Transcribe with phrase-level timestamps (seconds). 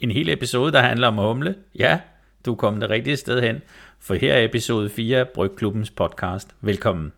[0.00, 1.54] En hel episode, der handler om humle?
[1.78, 2.00] Ja,
[2.46, 3.62] du er kommet det rigtige sted hen,
[4.00, 6.48] for her er episode 4 af Brygklubbens podcast.
[6.60, 7.12] Velkommen.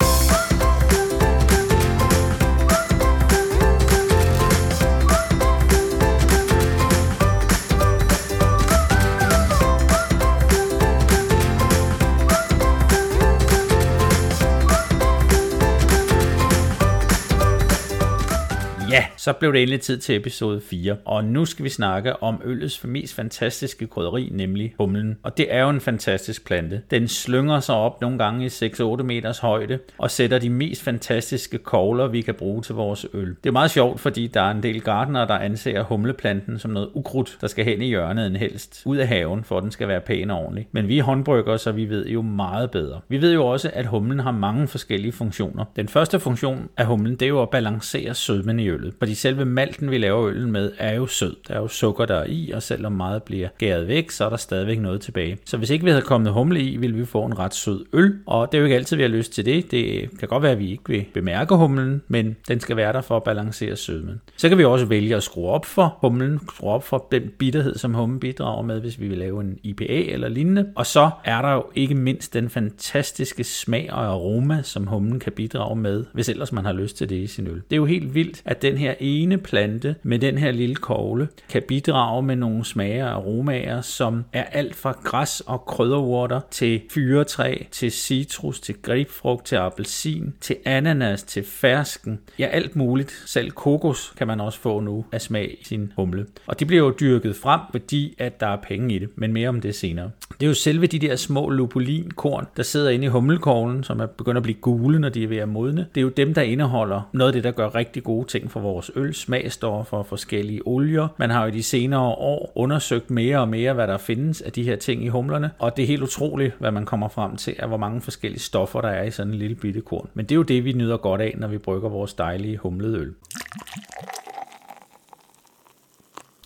[19.22, 22.84] Så blev det endelig tid til episode 4, og nu skal vi snakke om øllets
[22.84, 25.18] mest fantastiske krydderi, nemlig humlen.
[25.22, 26.82] Og det er jo en fantastisk plante.
[26.90, 31.58] Den slynger sig op nogle gange i 6-8 meters højde, og sætter de mest fantastiske
[31.58, 33.28] kogler, vi kan bruge til vores øl.
[33.28, 36.88] Det er meget sjovt, fordi der er en del gardener, der anser humleplanten som noget
[36.94, 39.88] ukrudt, der skal hen i hjørnet en helst, ud af haven, for at den skal
[39.88, 40.68] være pæn og ordentlig.
[40.72, 43.00] Men vi er håndbrygger, så vi ved jo meget bedre.
[43.08, 45.64] Vi ved jo også, at humlen har mange forskellige funktioner.
[45.76, 48.94] Den første funktion af humlen, det er jo at balancere sødmen i øllet.
[48.98, 51.36] Fordi selve malten, vi laver øllen med, er jo sød.
[51.48, 54.28] Der er jo sukker der er i, og selvom meget bliver gæret væk, så er
[54.28, 55.38] der stadigvæk noget tilbage.
[55.44, 58.18] Så hvis ikke vi havde kommet humle i, ville vi få en ret sød øl.
[58.26, 59.70] Og det er jo ikke altid, vi har lyst til det.
[59.70, 63.00] Det kan godt være, at vi ikke vil bemærke humlen, men den skal være der
[63.00, 64.20] for at balancere sødmen.
[64.36, 67.74] Så kan vi også vælge at skrue op for humlen, skrue op for den bitterhed,
[67.74, 70.66] som humlen bidrager med, hvis vi vil lave en IPA eller lignende.
[70.76, 75.32] Og så er der jo ikke mindst den fantastiske smag og aroma, som humlen kan
[75.32, 77.54] bidrage med, hvis ellers man har lyst til det i sin øl.
[77.54, 81.28] Det er jo helt vildt, at den her ene plante med den her lille kogle
[81.48, 86.80] kan bidrage med nogle smager og aromaer, som er alt fra græs og krydderurter til
[86.90, 92.20] fyretræ, til citrus, til grapefrugt, til appelsin, til ananas, til fersken.
[92.38, 93.22] Ja, alt muligt.
[93.26, 96.26] Selv kokos kan man også få nu af smag i sin humle.
[96.46, 99.48] Og de bliver jo dyrket frem, fordi at der er penge i det, men mere
[99.48, 100.10] om det senere.
[100.40, 104.06] Det er jo selve de der små lupulinkorn, der sidder inde i humlekoglen, som er
[104.06, 105.86] begyndt at blive gule, når de er ved at modne.
[105.94, 108.60] Det er jo dem, der indeholder noget af det, der gør rigtig gode ting for
[108.60, 111.08] vores øl, smagstoffer og forskellige olier.
[111.18, 114.52] Man har jo i de senere år undersøgt mere og mere, hvad der findes af
[114.52, 117.56] de her ting i humlerne, og det er helt utroligt, hvad man kommer frem til,
[117.58, 120.08] af hvor mange forskellige stoffer der er i sådan en lille bitte korn.
[120.14, 122.98] Men det er jo det, vi nyder godt af, når vi brygger vores dejlige humlede
[122.98, 123.14] øl.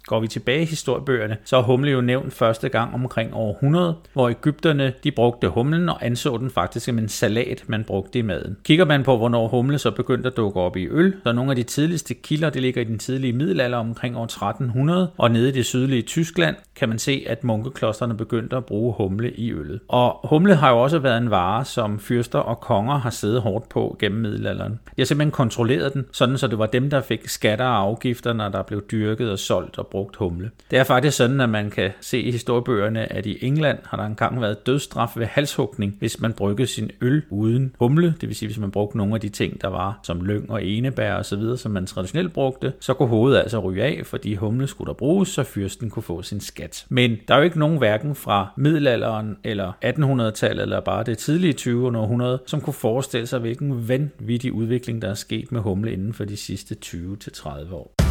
[0.07, 3.95] Går vi tilbage i historiebøgerne, så er humle jo nævnt første gang omkring år 100,
[4.13, 8.23] hvor Ægypterne de brugte humlen og anså den faktisk som en salat, man brugte i
[8.23, 8.57] maden.
[8.65, 11.57] Kigger man på, hvornår humle så begyndte at dukke op i øl, så nogle af
[11.57, 15.53] de tidligste kilder, det ligger i den tidlige middelalder omkring år 1300, og nede i
[15.53, 19.81] det sydlige Tyskland, kan man se, at munkeklosterne begyndte at bruge humle i øllet.
[19.89, 23.69] Og humle har jo også været en vare, som fyrster og konger har siddet hårdt
[23.69, 24.73] på gennem middelalderen.
[24.73, 28.33] De har simpelthen kontrolleret den, sådan så det var dem, der fik skatter og afgifter,
[28.33, 30.51] når der blev dyrket og solgt og brugt humle.
[30.71, 34.05] Det er faktisk sådan, at man kan se i historiebøgerne, at i England har der
[34.05, 38.49] engang været dødsstraf ved halshugning, hvis man bryggede sin øl uden humle, det vil sige,
[38.49, 41.37] hvis man brugte nogle af de ting, der var som lyng og enebær og så
[41.37, 44.95] videre, som man traditionelt brugte, så kunne hovedet altså ryge af, fordi humle skulle der
[44.95, 46.87] bruges, så fyrsten kunne få sin skat.
[46.89, 51.53] Men der er jo ikke nogen hverken fra middelalderen eller 1800-tallet eller bare det tidlige
[51.53, 51.99] 20.
[51.99, 56.25] århundrede, som kunne forestille sig, hvilken vanvittig udvikling, der er sket med humle inden for
[56.25, 58.06] de sidste 20-30 år.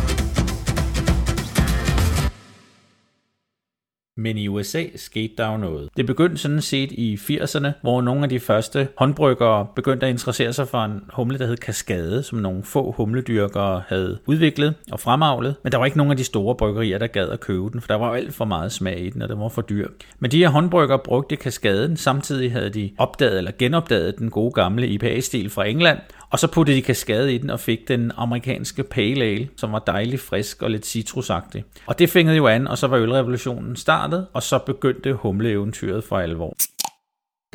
[4.18, 5.90] Men i USA skete der jo noget.
[5.98, 10.54] Det begyndte sådan set i 80'erne, hvor nogle af de første håndbryggere begyndte at interessere
[10.54, 15.56] sig for en humle, der hed Kaskade, som nogle få humledyrkere havde udviklet og fremavlet.
[15.64, 17.88] Men der var ikke nogen af de store bryggerier, der gad at købe den, for
[17.88, 19.88] der var alt for meget smag i den, og den var for dyr.
[20.20, 24.88] Men de her håndbryggere brugte Kaskaden, samtidig havde de opdaget eller genopdaget den gode gamle
[24.88, 26.00] IPA-stil fra England,
[26.30, 29.80] og så puttede de kaskade i den og fik den amerikanske pale ale, som var
[29.80, 31.64] dejlig frisk og lidt citrusagtig.
[31.86, 36.18] Og det fængede jo an, og så var ølrevolutionen startet, og så begyndte humleeventyret for
[36.18, 36.56] alvor.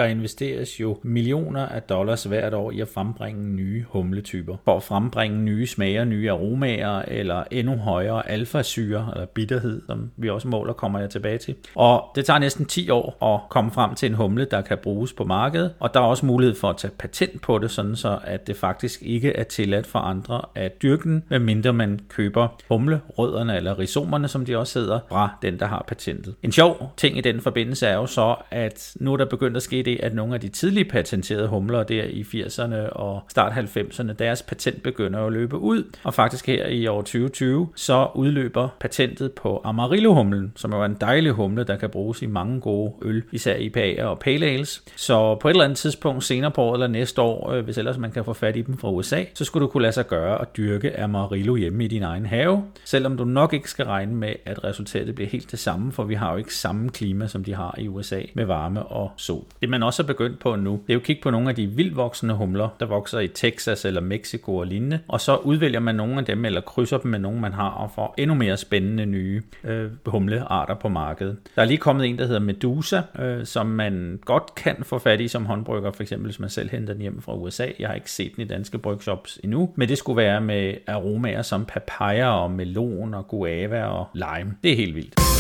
[0.00, 4.56] Der investeres jo millioner af dollars hvert år i at frembringe nye humletyper.
[4.64, 10.30] For at frembringe nye smager, nye aromaer eller endnu højere alfasyre eller bitterhed, som vi
[10.30, 11.54] også måler, kommer jeg tilbage til.
[11.74, 15.12] Og det tager næsten 10 år at komme frem til en humle, der kan bruges
[15.12, 15.74] på markedet.
[15.80, 18.56] Og der er også mulighed for at tage patent på det, sådan så at det
[18.56, 24.28] faktisk ikke er tilladt for andre at dyrke den, medmindre man køber humlerødderne eller rhizomerne,
[24.28, 26.34] som de også hedder, fra den, der har patentet.
[26.42, 29.62] En sjov ting i den forbindelse er jo så, at nu er der begyndt at
[29.62, 34.12] ske det, at nogle af de tidlige patenterede humler der i 80'erne og start 90'erne,
[34.12, 35.84] deres patent begynder at løbe ud.
[36.04, 40.96] Og faktisk her i år 2020, så udløber patentet på Amarillo-humlen, som jo er en
[41.00, 44.82] dejlig humle, der kan bruges i mange gode øl, især IPA'er og pale ales.
[44.96, 47.98] Så på et eller andet tidspunkt senere på året eller næste år, øh, hvis ellers
[47.98, 50.40] man kan få fat i dem fra USA, så skulle du kunne lade sig gøre
[50.40, 54.32] at dyrke Amarillo hjemme i din egen have, selvom du nok ikke skal regne med,
[54.44, 57.54] at resultatet bliver helt det samme, for vi har jo ikke samme klima, som de
[57.54, 59.44] har i USA med varme og sol.
[59.60, 61.48] Det man man også er begyndt på nu, det er jo at kigge på nogle
[61.48, 65.80] af de vildvoksende humler, der vokser i Texas eller Mexico og lignende, og så udvælger
[65.80, 68.56] man nogle af dem, eller krydser dem med nogle, man har, og får endnu mere
[68.56, 71.36] spændende nye øh, humlearter på markedet.
[71.56, 75.20] Der er lige kommet en, der hedder Medusa, øh, som man godt kan få fat
[75.20, 77.66] i som håndbrygger, for eksempel hvis man selv henter den hjem fra USA.
[77.78, 81.42] Jeg har ikke set den i danske brygshops endnu, men det skulle være med aromaer
[81.42, 84.56] som papaya og melon og guava og lime.
[84.62, 85.39] Det er helt vildt.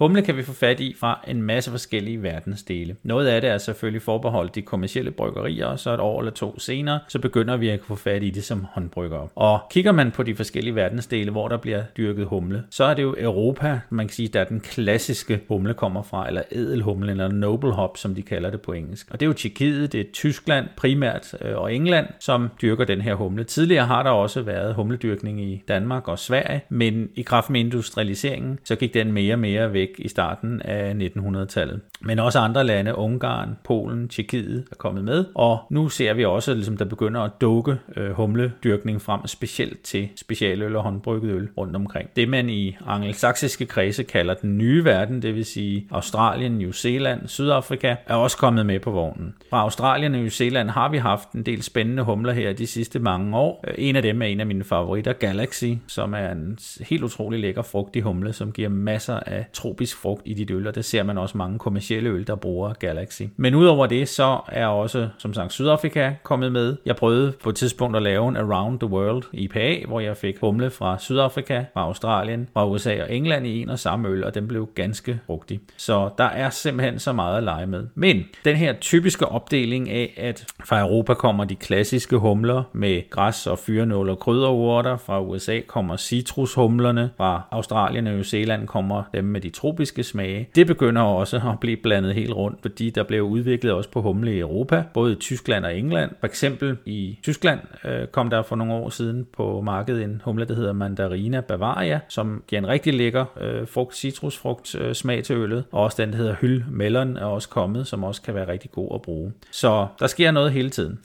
[0.00, 2.96] Humle kan vi få fat i fra en masse forskellige verdensdele.
[3.02, 6.58] Noget af det er selvfølgelig forbeholdt de kommercielle bryggerier, og så et år eller to
[6.58, 9.28] senere, så begynder vi at få fat i det som håndbryggere.
[9.34, 13.02] Og kigger man på de forskellige verdensdele, hvor der bliver dyrket humle, så er det
[13.02, 17.72] jo Europa, man kan sige, der den klassiske humle kommer fra, eller edelhumle, eller noble
[17.72, 19.06] hop, som de kalder det på engelsk.
[19.10, 23.00] Og det er jo Tjekkiet, det er Tyskland primært, øh, og England, som dyrker den
[23.00, 23.44] her humle.
[23.44, 28.58] Tidligere har der også været humledyrkning i Danmark og Sverige, men i kraft med industrialiseringen,
[28.64, 31.80] så gik den mere og mere væk væk i starten af 1900-tallet.
[32.00, 36.50] Men også andre lande, Ungarn, Polen, Tjekkiet er kommet med, og nu ser vi også,
[36.50, 41.48] at ligesom, der begynder at dukke øh, humledyrkning frem, specielt til specialøl og håndbrygget øl
[41.56, 42.10] rundt omkring.
[42.16, 47.28] Det man i angelsaksiske kredse kalder den nye verden, det vil sige Australien, New Zealand,
[47.28, 49.34] Sydafrika, er også kommet med på vognen.
[49.50, 52.98] Fra Australien og New Zealand har vi haft en del spændende humler her de sidste
[52.98, 53.64] mange år.
[53.68, 57.40] Øh, en af dem er en af mine favoritter, Galaxy, som er en helt utrolig
[57.40, 60.84] lækker frugtig humle, som giver masser af tro tropisk frugt i dit øl, og det
[60.84, 63.22] ser man også mange kommercielle øl, der bruger Galaxy.
[63.36, 66.76] Men udover det, så er også, som sagt, Sydafrika kommet med.
[66.86, 70.38] Jeg prøvede på et tidspunkt at lave en Around the World IPA, hvor jeg fik
[70.40, 74.34] humle fra Sydafrika, fra Australien, fra USA og England i en og samme øl, og
[74.34, 75.60] den blev ganske frugtig.
[75.76, 77.86] Så der er simpelthen så meget at lege med.
[77.94, 83.46] Men den her typiske opdeling af, at fra Europa kommer de klassiske humler med græs
[83.46, 89.24] og fyrenål og krydderurter, fra USA kommer citrushumlerne, fra Australien og New Zealand kommer dem
[89.24, 90.48] med de tropiske smage.
[90.54, 94.34] Det begynder også at blive blandet helt rundt, fordi der blev udviklet også på humle
[94.34, 96.10] i Europa, både i Tyskland og England.
[96.20, 100.44] For eksempel i Tyskland øh, kom der for nogle år siden på markedet en humle,
[100.44, 105.36] der hedder Mandarina Bavaria, som giver en rigtig lækker øh, frugt, citrusfrugt øh, smag til
[105.36, 105.64] øllet.
[105.72, 108.70] Og også den, der hedder Hyl Melon, er også kommet, som også kan være rigtig
[108.70, 109.32] god at bruge.
[109.50, 110.98] Så der sker noget hele tiden.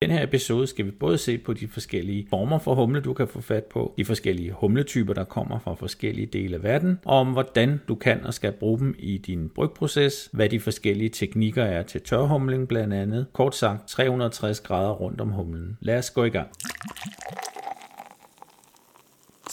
[0.00, 3.12] I den her episode skal vi både se på de forskellige former for humle, du
[3.12, 7.18] kan få fat på, de forskellige humletyper, der kommer fra forskellige dele af verden, og
[7.18, 11.64] om hvordan du kan og skal bruge dem i din brygproces, hvad de forskellige teknikker
[11.64, 13.26] er til tørhumling blandt andet.
[13.32, 15.78] Kort sagt 360 grader rundt om humlen.
[15.80, 16.48] Lad os gå i gang.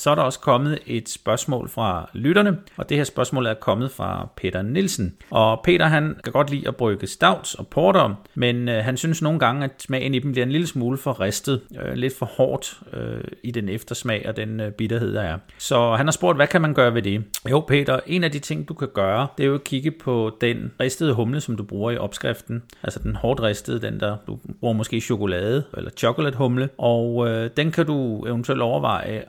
[0.05, 3.91] Så er der også kommet et spørgsmål fra lytterne, og det her spørgsmål er kommet
[3.91, 5.13] fra Peter Nielsen.
[5.31, 9.21] Og Peter han kan godt lide at brygge stouts og porter, men øh, han synes
[9.21, 12.25] nogle gange, at smagen i dem bliver en lille smule for ristet, øh, lidt for
[12.25, 15.37] hårdt øh, i den eftersmag og den øh, bitterhed, der er.
[15.57, 17.23] Så han har spurgt, hvad kan man gøre ved det?
[17.49, 20.37] Jo Peter, en af de ting, du kan gøre, det er jo at kigge på
[20.41, 22.63] den ristede humle, som du bruger i opskriften.
[22.83, 27.49] Altså den hårdt ristede, den der du bruger måske chokolade eller chocolate humle, og øh,
[27.57, 29.23] den kan du eventuelt overveje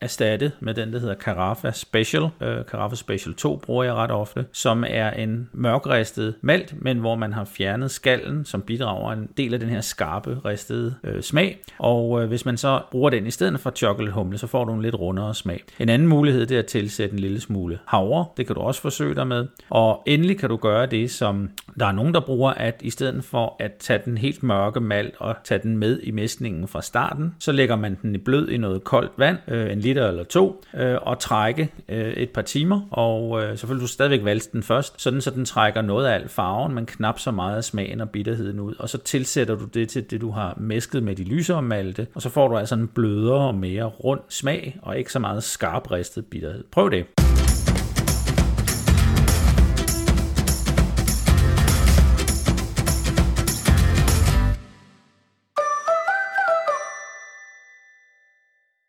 [0.00, 2.22] at erstatte med den, der hedder Carafa Special.
[2.40, 7.14] Øh, Carafa Special 2 bruger jeg ret ofte, som er en mørkristet malt, men hvor
[7.14, 11.58] man har fjernet skallen, som bidrager en del af den her skarpe ristede øh, smag.
[11.78, 14.72] Og øh, hvis man så bruger den i stedet for chocolate humle, så får du
[14.72, 15.62] en lidt rundere smag.
[15.78, 18.24] En anden mulighed det er at tilsætte en lille smule havre.
[18.36, 19.46] Det kan du også forsøge dig med.
[19.70, 23.24] Og endelig kan du gøre det, som der er nogen, der bruger, at i stedet
[23.24, 27.34] for at tage den helt mørke malt og tage den med i mæskningen fra starten,
[27.38, 30.64] så lægger man den i blød i noget koldt vand, øh, en liter eller to,
[30.74, 35.00] øh, og trække øh, et par timer, og øh, selvfølgelig du stadigvæk valse den først,
[35.00, 38.10] sådan så den trækker noget af al farven, men knap så meget af smagen og
[38.10, 41.62] bitterheden ud, og så tilsætter du det til det, du har mæsket med de lysere
[41.62, 45.18] malte, og så får du altså en blødere og mere rund smag, og ikke så
[45.18, 46.64] meget skarp ristet bitterhed.
[46.70, 47.25] Prøv det.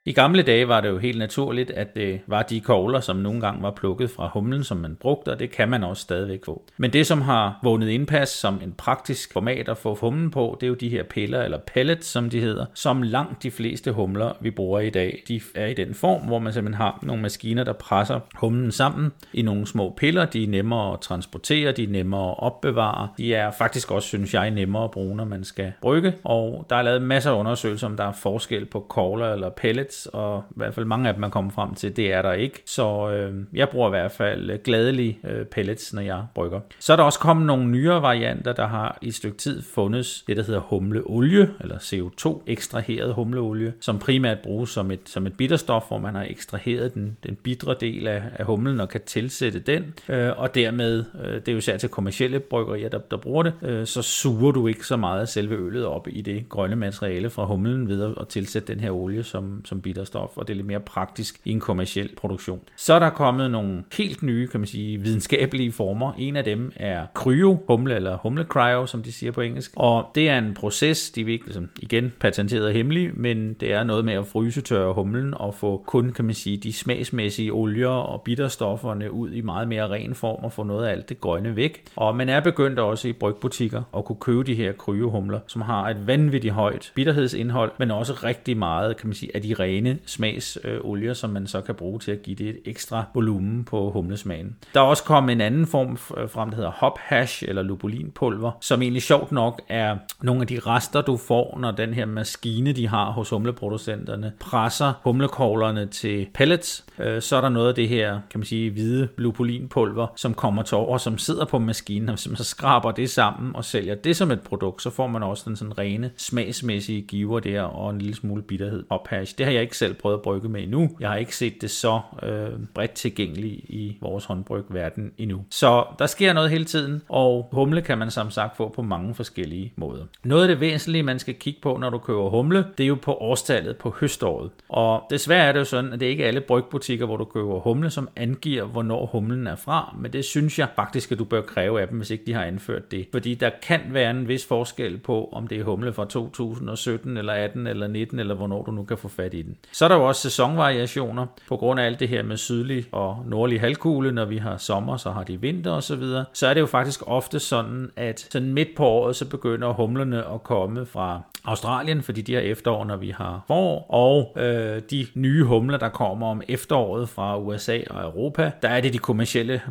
[0.08, 3.42] I gamle dage var det jo helt naturligt, at det var de kogler, som nogle
[3.42, 6.64] gange var plukket fra humlen, som man brugte, og det kan man også stadigvæk få.
[6.78, 10.68] Men det, som har vundet indpas som en praktisk format at få humlen på, det
[10.68, 14.32] er jo de her piller, eller pellets, som de hedder, som langt de fleste humler,
[14.42, 17.64] vi bruger i dag, de er i den form, hvor man simpelthen har nogle maskiner,
[17.64, 20.26] der presser humlen sammen i nogle små piller.
[20.26, 23.08] De er nemmere at transportere, de er nemmere at opbevare.
[23.18, 26.14] De er faktisk også, synes jeg, nemmere at bruge, når man skal brygge.
[26.24, 29.97] Og der er lavet masser af undersøgelser, om der er forskel på kogler eller pellets,
[29.98, 32.34] pellets, og i hvert fald mange af dem er kommet frem til, det er der
[32.34, 32.64] ikke.
[32.66, 36.60] Så øh, jeg bruger i hvert fald øh, gladelig øh, pellets, når jeg brygger.
[36.80, 40.24] Så er der også kommet nogle nyere varianter, der har i et stykke tid fundet
[40.28, 45.38] det, der hedder humleolie, eller CO2, ekstraheret humleolie, som primært bruges som et, som et
[45.38, 49.60] bitterstof, hvor man har ekstraheret den, den bitre del af, af humlen og kan tilsætte
[49.60, 53.44] den, øh, og dermed, øh, det er jo særligt til kommersielle bryggerier, der, der bruger
[53.44, 56.76] det, øh, så suger du ikke så meget af selve øllet op i det grønne
[56.76, 60.56] materiale fra humlen ved at tilsætte den her olie som, som bitterstof, og det er
[60.56, 62.60] lidt mere praktisk i en kommersiel produktion.
[62.76, 66.14] Så er der kommet nogle helt nye, kan man sige, videnskabelige former.
[66.18, 69.72] En af dem er kryo, humle, eller humle cryo, som de siger på engelsk.
[69.76, 73.74] Og det er en proces, de er ikke ligesom, igen patenteret og hemmelig, men det
[73.74, 77.54] er noget med at fryse tørre humlen og få kun, kan man sige, de smagsmæssige
[77.54, 81.22] olier og bitterstofferne ud i meget mere ren form og få noget af alt det
[81.22, 81.84] grønne væk.
[81.96, 85.90] Og man er begyndt også i brygbutikker at kunne købe de her kryohumler, som har
[85.90, 91.14] et vanvittigt højt bitterhedsindhold, men også rigtig meget, kan man sige, af de rene smagsolier,
[91.14, 94.56] som man så kan bruge til at give det et ekstra volumen på humlesmagen.
[94.74, 98.52] Der er også kommet en anden form øh, frem, der hedder hop hash eller lupulinpulver,
[98.62, 102.72] som egentlig sjovt nok er nogle af de rester, du får, når den her maskine,
[102.72, 106.86] de har hos humleproducenterne, presser humlekoglerne til pellets.
[107.00, 110.64] Øh, så er der noget af det her, kan man sige, hvide lupulinpulver, som kommer
[110.64, 114.16] til over, som sidder på maskinen, og som så skraber det sammen og sælger det
[114.16, 118.00] som et produkt, så får man også den sådan rene smagsmæssige giver der, og en
[118.00, 119.38] lille smule bitterhed og hash.
[119.38, 120.90] Det har jeg ikke selv prøvet at brygge med endnu.
[121.00, 125.46] Jeg har ikke set det så øh, bredt tilgængeligt i vores håndbrygverden endnu.
[125.50, 129.16] Så der sker noget hele tiden, og humle kan man som sagt få på mange
[129.16, 130.04] forskellige måder.
[130.24, 132.98] Noget af det væsentlige, man skal kigge på, når du køber humle, det er jo
[133.02, 134.50] på årstallet på høståret.
[134.70, 137.60] Og desværre er det jo sådan, at det ikke er alle brygbutikker, hvor du køber
[137.60, 141.42] humle, som angiver, hvornår humlen er fra, men det synes jeg faktisk, at du bør
[141.42, 143.08] kræve af dem, hvis ikke de har anført det.
[143.12, 147.34] Fordi der kan være en vis forskel på, om det er humle fra 2017 eller
[147.34, 149.57] 18 eller 19, eller hvornår du nu kan få fat i den.
[149.72, 153.24] Så er der jo også sæsonvariationer, på grund af alt det her med sydlig og
[153.26, 156.26] nordlig halvkugle, når vi har sommer, så har de vinter og så videre.
[156.34, 160.18] Så er det jo faktisk ofte sådan, at sådan midt på året, så begynder humlerne
[160.34, 165.08] at komme fra Australien, fordi de har efterår, når vi har forår, og øh, de
[165.16, 169.62] nye humler, der kommer om efteråret fra USA og Europa, der er det de kommercielle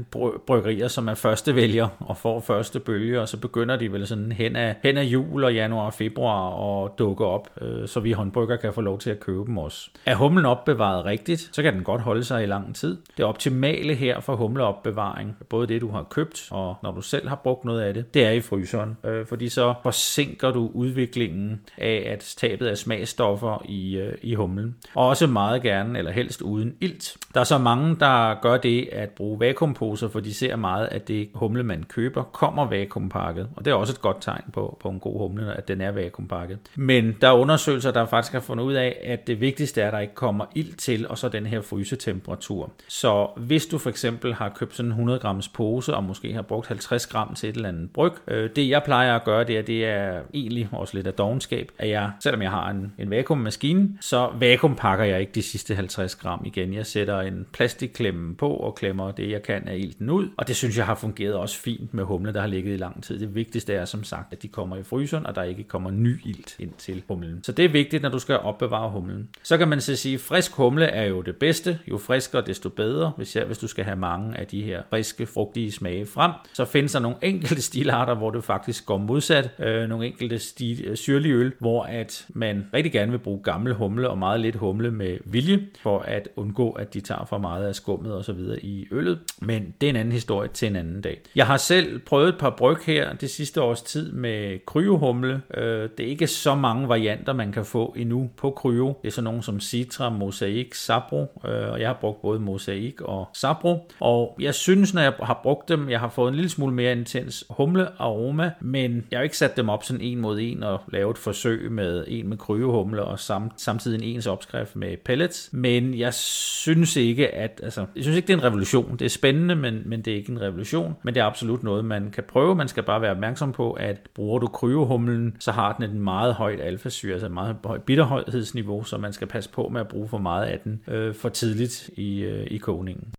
[0.47, 4.33] bryggerier, som er første vælger og får første bølge, og så begynder de vel sådan
[4.33, 8.13] hen af, hen af jul og januar og februar og dukke op, øh, så vi
[8.13, 9.66] håndbrygger kan få lov til at købe dem også.
[10.07, 12.97] Er humlen opbevaret rigtigt, så kan den godt holde sig i lang tid.
[13.17, 17.37] Det optimale her for humleopbevaring, både det du har købt og når du selv har
[17.37, 22.03] brugt noget af det, det er i fryseren, øh, fordi så forsinker du udviklingen af
[22.07, 24.77] at tabet af smagstoffer i, øh, i humlen.
[24.95, 27.17] Og også meget gerne, eller helst uden ilt.
[27.35, 31.09] Der er så mange, der gør det at bruge vakuumposer, for de ser meget, at
[31.09, 33.49] det humle, man køber, kommer vakuumpakket.
[33.57, 35.91] Og det er også et godt tegn på, på en god humle, at den er
[35.91, 36.59] vakuumpakket.
[36.77, 39.93] Men der er undersøgelser, der faktisk har fundet ud af, at det vigtigste er, at
[39.93, 42.73] der ikke kommer ild til, og så den her frysetemperatur.
[42.89, 46.43] Så hvis du for eksempel har købt sådan en 100 grams pose, og måske har
[46.43, 49.59] brugt 50 gram til et eller andet bryg, øh, det jeg plejer at gøre, det
[49.59, 53.11] er, det er egentlig også lidt af dogenskab, at jeg, selvom jeg har en, en
[53.11, 56.75] vakuummaskine, så vakuumpakker jeg ikke de sidste 50 gram igen.
[56.75, 60.57] Jeg sætter en plastikklemme på og klemmer det, jeg kan af ilten ud, og det
[60.57, 63.21] synes jeg har fungeret også fint med humle, der har ligget i lang tid.
[63.21, 66.21] Det vigtigste er som sagt, at de kommer i fryseren, og der ikke kommer ny
[66.25, 67.45] ilt ind til humlen.
[67.45, 69.29] Så det er vigtigt, når du skal opbevare humlen.
[69.47, 71.79] Så kan man så sige, at frisk humle er jo det bedste.
[71.91, 73.13] Jo friskere, desto bedre.
[73.17, 76.65] Hvis, jeg, hvis du skal have mange af de her friske, frugtige smage frem, så
[76.65, 79.51] findes der nogle enkelte stilarter, hvor det faktisk går modsat.
[79.59, 83.75] Øh, nogle enkelte stil, øh, syrlige øl, hvor at man rigtig gerne vil bruge gammel
[83.75, 87.69] humle og meget lidt humle med vilje, for at undgå, at de tager for meget
[87.69, 89.19] af skummet og så videre i øllet.
[89.41, 91.21] Men det er en anden historie til en anden dag.
[91.35, 95.43] Jeg har selv prøvet et par bryg her det sidste års tid med kryohumle.
[95.55, 98.87] Øh, det er ikke så mange varianter, man kan få endnu på kryo.
[99.03, 102.95] Det er sådan nogle som Citra, Mosaic, Sabro, øh, og jeg har brugt både Mosaic
[103.01, 103.91] og Sabro.
[104.01, 106.93] Og jeg synes, når jeg har brugt dem, jeg har fået en lille smule mere
[106.93, 110.81] intens humle aroma, men jeg har ikke sat dem op sådan en mod en og
[110.93, 115.51] lavet et forsøg med en med kryvehumle og sam, samtidig en ens opskrift med pellets.
[115.53, 118.97] Men jeg synes ikke, at altså, jeg synes ikke, det er en revolution.
[118.99, 120.97] Det er spændende, men, men det er ikke en revolution.
[121.03, 122.55] Men det er absolut noget, man kan prøve.
[122.55, 126.35] Man skal bare være opmærksom på, at bruger du kryvehumlen, så har den et meget
[126.35, 130.09] højt alfasyre, altså et meget højt bitterhøjhedsniveau, så man skal passe på med at bruge
[130.09, 133.13] for meget af den øh, for tidligt i, øh, i kogningen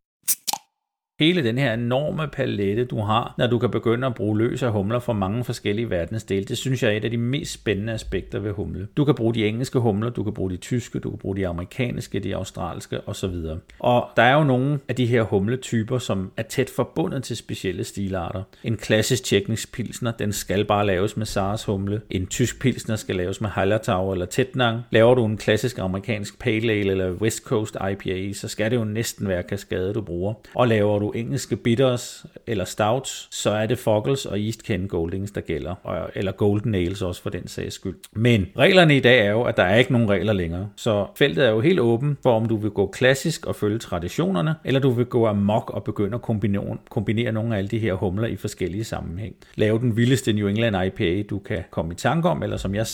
[1.19, 4.71] hele den her enorme palette, du har, når du kan begynde at bruge løs af
[4.71, 8.39] humler fra mange forskellige verdensdele, det synes jeg er et af de mest spændende aspekter
[8.39, 8.87] ved humle.
[8.97, 11.47] Du kan bruge de engelske humler, du kan bruge de tyske, du kan bruge de
[11.47, 13.35] amerikanske, de australske osv.
[13.79, 17.83] Og der er jo nogle af de her humletyper, som er tæt forbundet til specielle
[17.83, 18.43] stilarter.
[18.63, 22.01] En klassisk tjekkisk pilsner, den skal bare laves med Sars humle.
[22.09, 24.81] En tysk pilsner skal laves med Hallertau eller Tettnang.
[24.91, 28.83] Laver du en klassisk amerikansk Pale Ale eller West Coast IPA, så skal det jo
[28.83, 30.33] næsten være kaskade, du bruger.
[30.55, 35.31] Og laver du engelske bitters eller stouts, så er det Foggles og East Kent Goldings,
[35.31, 36.07] der gælder.
[36.15, 37.95] Eller Golden Ales også for den sags skyld.
[38.11, 40.69] Men reglerne i dag er jo, at der er ikke nogen regler længere.
[40.75, 44.55] Så feltet er jo helt åben for, om du vil gå klassisk og følge traditionerne,
[44.63, 47.93] eller du vil gå amok og begynde at kombinere, kombinere nogle af alle de her
[47.93, 49.35] humler i forskellige sammenhæng.
[49.55, 52.87] Lave den vildeste New England IPA, du kan komme i tanke om, eller som jeg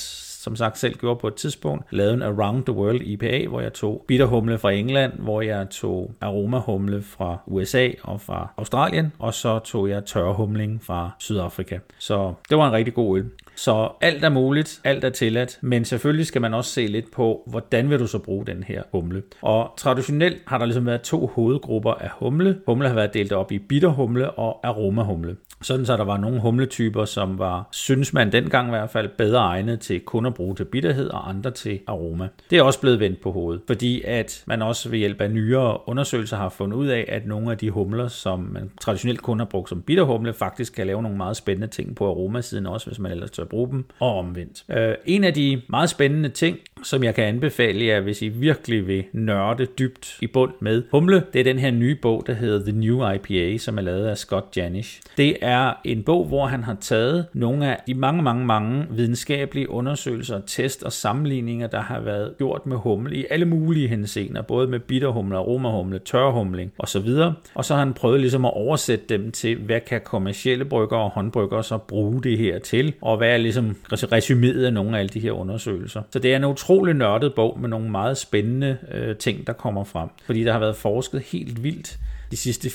[0.44, 3.74] som sagt selv gjorde på et tidspunkt, lavede en Around the World IPA, hvor jeg
[3.74, 9.60] tog bitterhumle fra England, hvor jeg tog aromahumle fra USA og fra Australien, og så
[9.60, 11.78] tog jeg tørrhumling fra Sydafrika.
[12.00, 13.30] Så det var en rigtig god øl.
[13.56, 17.44] Så alt er muligt, alt er tilladt, men selvfølgelig skal man også se lidt på,
[17.48, 19.24] hvordan vil du så bruge den her humle.
[19.42, 22.60] Og traditionelt har der ligesom været to hovedgrupper af humle.
[22.66, 25.36] Humle har været delt op i bitterhumle og aromahumle.
[25.64, 29.40] Sådan så der var nogle humletyper, som var, synes man dengang i hvert fald, bedre
[29.40, 32.28] egnet til kun at bruge til bitterhed og andre til aroma.
[32.50, 35.90] Det er også blevet vendt på hovedet, fordi at man også ved hjælp af nyere
[35.90, 39.46] undersøgelser har fundet ud af, at nogle af de humler, som man traditionelt kun har
[39.46, 43.12] brugt som bitterhumle, faktisk kan lave nogle meget spændende ting på aromasiden også, hvis man
[43.12, 44.64] ellers tør bruge dem, og omvendt.
[44.78, 48.88] Øh, en af de meget spændende ting, som jeg kan anbefale jer, hvis I virkelig
[48.88, 52.64] vil nørde dybt i bund med humle, det er den her nye bog, der hedder
[52.64, 55.02] The New IPA, som er lavet af Scott Janish.
[55.18, 59.70] Det er en bog, hvor han har taget nogle af de mange, mange, mange videnskabelige
[59.70, 64.68] undersøgelser, test og sammenligninger, der har været gjort med humle i alle mulige henseender, både
[64.68, 67.10] med bitterhumle, aromahumle, tørhumling osv.
[67.56, 71.10] Og så har han prøvet ligesom at oversætte dem til, hvad kan kommercielle brygger og
[71.10, 75.10] håndbrygger så bruge det her til, og hvad er ligesom resuméet af nogle af alle
[75.10, 76.02] de her undersøgelser.
[76.10, 79.84] Så det er en utrolig nørdet bog med nogle meget spændende øh, ting, der kommer
[79.84, 82.00] frem, fordi der har været forsket helt vildt
[82.32, 82.70] de sidste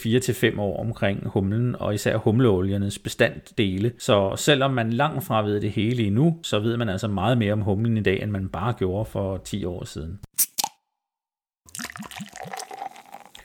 [0.55, 3.93] 4-5 år omkring humlen, og især humleoliernes bestanddele.
[3.99, 7.53] Så selvom man langt fra ved det hele endnu, så ved man altså meget mere
[7.53, 10.19] om humlen i dag, end man bare gjorde for 10 år siden.